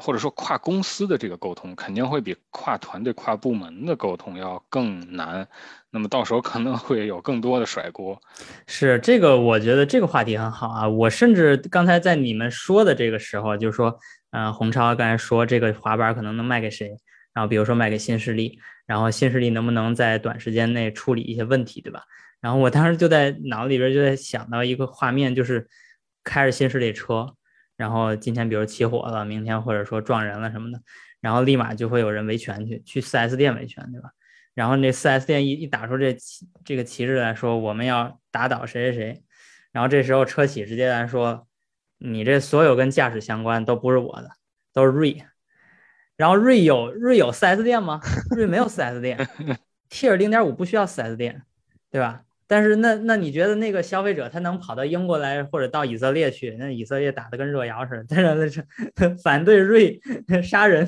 [0.00, 5.46] 或者说跨公司的这个沟通肯定会比跨团队、跨部门的沟通要更难，
[5.90, 8.18] 那么到时候可能会有更多的甩锅。
[8.66, 10.88] 是这个，我觉得这个话题很好啊。
[10.88, 13.96] 我甚至刚才在你们说的这个时候，就是说，
[14.30, 16.88] 嗯，洪超刚才说这个滑板可能能卖给谁，
[17.34, 22.02] 然后比如说卖给新势力，然后新势力能不能在短时间内处理一些问题，对吧？
[22.40, 25.68] 然后我当时就在脑子里边就在想到一个画面，就是
[26.24, 27.34] 开着新势力车。
[27.80, 30.78] 然后今天比如起火了，明天或者说撞人了什么的，
[31.18, 34.10] 然后立马就会有人维权去，去 4S 店维权，对吧？
[34.52, 39.22] 然后那 4S 店一一打出这旗这个旗帜来说，我们要打倒谁谁谁，
[39.72, 41.46] 然后这时候车企直接来说，
[41.96, 44.28] 你这所有跟驾驶相关都不是我的，
[44.74, 45.24] 都是瑞。
[46.18, 47.98] 然后瑞有瑞有 4S 店吗？
[48.36, 49.26] 瑞没有 4S 店，
[49.88, 51.44] T 二零点五不需要 4S 店，
[51.90, 52.24] 对吧？
[52.50, 56.56] 但是那那你觉得那个消费者他能跑到英国来或者到以色列去？
[56.58, 58.66] 那以色列打的跟热窑似的，但是
[59.22, 60.00] 反对瑞
[60.42, 60.84] 杀人，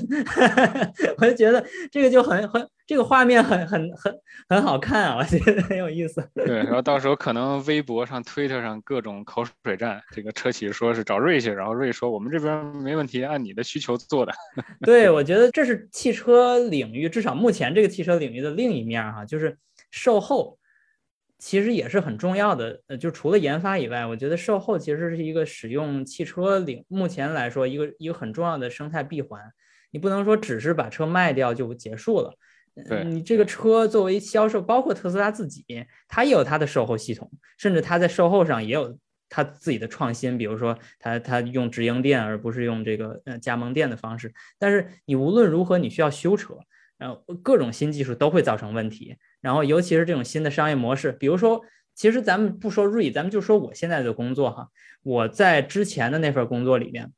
[1.18, 4.12] 我就觉得这个就很很这个画面很很很
[4.48, 6.28] 很好看啊，我觉得很有意思。
[6.34, 14.32] 对，然后到时候可能微博上、推特上各种口水战，这个车企说是找瑞去，然后瑞说我们这边没问题，按你的需求做的。
[14.80, 19.56] 对，我觉得这是汽车领域，至少目前这个汽车领域的另一面哈，就是
[19.92, 20.58] 售后。
[21.42, 22.80] 其实也是很重要的。
[22.86, 29.40] 呃，就除了研发以外，我觉得售后其实是一个使用汽车领目前来说一个一个很重要的生态闭环。
[29.90, 32.32] 你不能说只是把车卖掉就结束了。
[32.88, 35.64] 对你这个车作为销售，包括特斯拉自己，
[36.06, 37.28] 它也有它的售后系统，
[37.58, 38.96] 甚至它在售后上也有
[39.28, 44.32] 它自己的创新，比如说它它用直营店而不是用这个呃加盟店的方式。
[44.60, 46.56] 但是你无论如何，你需要修车，
[46.96, 49.16] 然后各种新技术都会造成问题。
[49.42, 51.60] 然后尤其是这种新的商业模式，比如说，
[51.94, 54.68] 其实咱们不说瑞，咱们就说我现在的工作哈，
[55.02, 57.12] 我在之前的那份工作里面，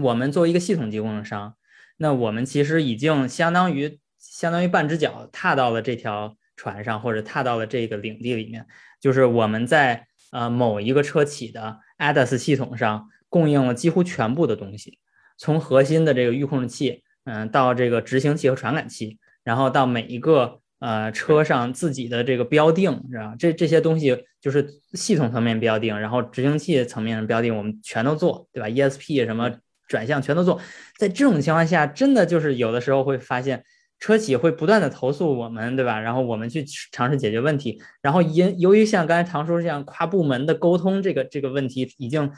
[0.00, 1.56] 我们作为一个系统级供应商，
[1.96, 3.98] 那我们其实已经相当于。
[4.18, 8.66] 相当于半只脚踏到了这条船上，或者踏到了这个领地里面。
[9.00, 14.98] 就是我们在呃某一个车企的 ADAS 系统上供应了几乎全部的东西，
[15.38, 23.34] 从核心的这个预控制器，嗯，到这个执行器和传感器，然后到每一个呃车上自己的这个标定，是吧？
[23.38, 29.50] 这这些东西就是系统层面标定，然后执行器层面的标定，我们全都做，对吧？ESP 什么
[29.88, 30.60] 转向全都做。
[30.98, 33.64] 在这种情况下，真的就是有的时候会发现。
[33.98, 35.98] 车企会不断的投诉我们，对吧？
[35.98, 36.62] 然后我们去
[36.92, 37.80] 尝试解决问题。
[38.02, 42.30] 然后因由于像刚才唐叔这样跨部门的沟通，这个这个问题已经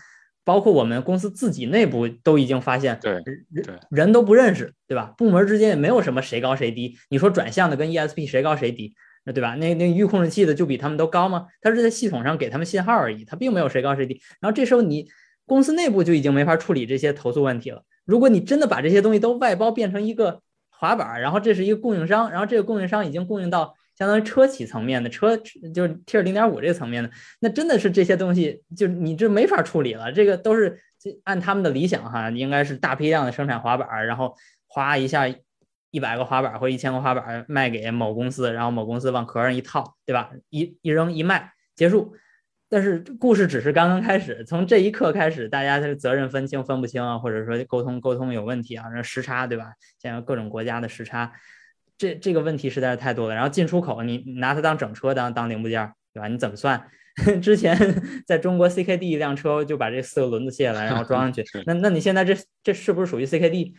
[0.49, 5.13] 包括我们公司自己内部都已经发现，对人人都不认识，对吧？
[5.19, 6.97] 部门之间也没有什么谁高谁低。
[7.11, 8.95] 你说转向的跟 ESP 谁高谁低，
[9.27, 9.55] 那对吧？
[9.57, 11.49] 那那预控制器的就比他们都高吗？
[11.61, 14.23] 它是在系统上给他们信号而已，它并没有谁高谁低。
[14.41, 15.07] 然后这时候你
[15.45, 17.83] 公司内部就已经没法处理这些投诉问题了。
[18.07, 20.41] 如果你真的把这些东西都外包变成一个。
[20.81, 25.37] 滑板，然后这是一个供应商，然后这个供应商已经供应到相当于车企层面的车，
[25.75, 30.13] 就是 T 二零点五这个层面的，那真的是这些东西，就你这没法处理了。
[30.13, 30.81] 这个都是
[31.25, 34.37] 按他们的理想哈，应该是大批量的生产滑板，然后
[34.69, 35.27] 哗一下
[35.91, 40.31] 一百个滑板或一千个滑板卖给某公司，然后某公司往壳上一套，对吧？
[40.51, 42.15] 一一扔一卖结束。
[42.71, 49.73] 但是故事只是刚刚开始，从这一刻开始，大家的责任分清分不清啊，或者说沟通沟通有问题啊，那时差对吧？
[49.99, 51.33] 现在各种国家的时差，
[51.99, 53.35] 这这个问题实在是太多了。
[53.35, 56.29] 然后进出口，你拿它当整车当当零部件，对吧？
[56.29, 56.83] 你怎么算？
[57.43, 57.77] 之前
[58.25, 62.33] 在中国 CKD 一辆车就把这四个轮子卸下来，然后装上去， 那那你现在这
[62.63, 63.73] 这是不是属于 CKD？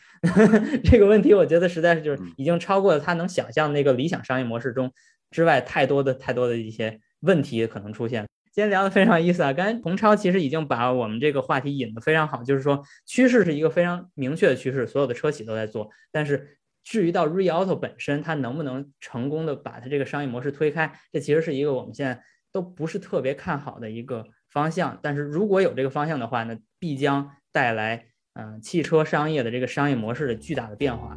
[0.84, 4.92] 这个问题我觉得实在是就是已经超过了他能想象那个理想商业模式中
[5.32, 8.28] 之外太多的太多的一些问题可能出现。
[8.52, 9.54] 今天聊的非常有意思啊！
[9.54, 15.90] 刚才洪超其实已经把我们这个话题引得非常好，就是说趋势是一个非常明确的趋势，所有的车企都在做。
[16.12, 16.58] 但是
[16.90, 22.20] 至于到 Re Auto 本身，它能不能成功的把它这个商业模式推开，这其实是一个我们现在
[22.52, 24.98] 都不是特别看好的一个方向。
[25.04, 31.16] 但是如果有这个方向的话，那必将带来嗯汽车商业的这个商业模式的巨大的变化。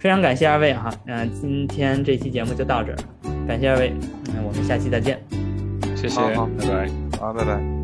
[0.00, 2.96] 非常感谢二位哈，嗯，今天这期节目就到这儿，
[3.46, 3.92] 感谢二位，
[4.34, 5.22] 嗯，我们下期再见。
[5.94, 7.79] 谢谢，好拜拜，好，拜拜。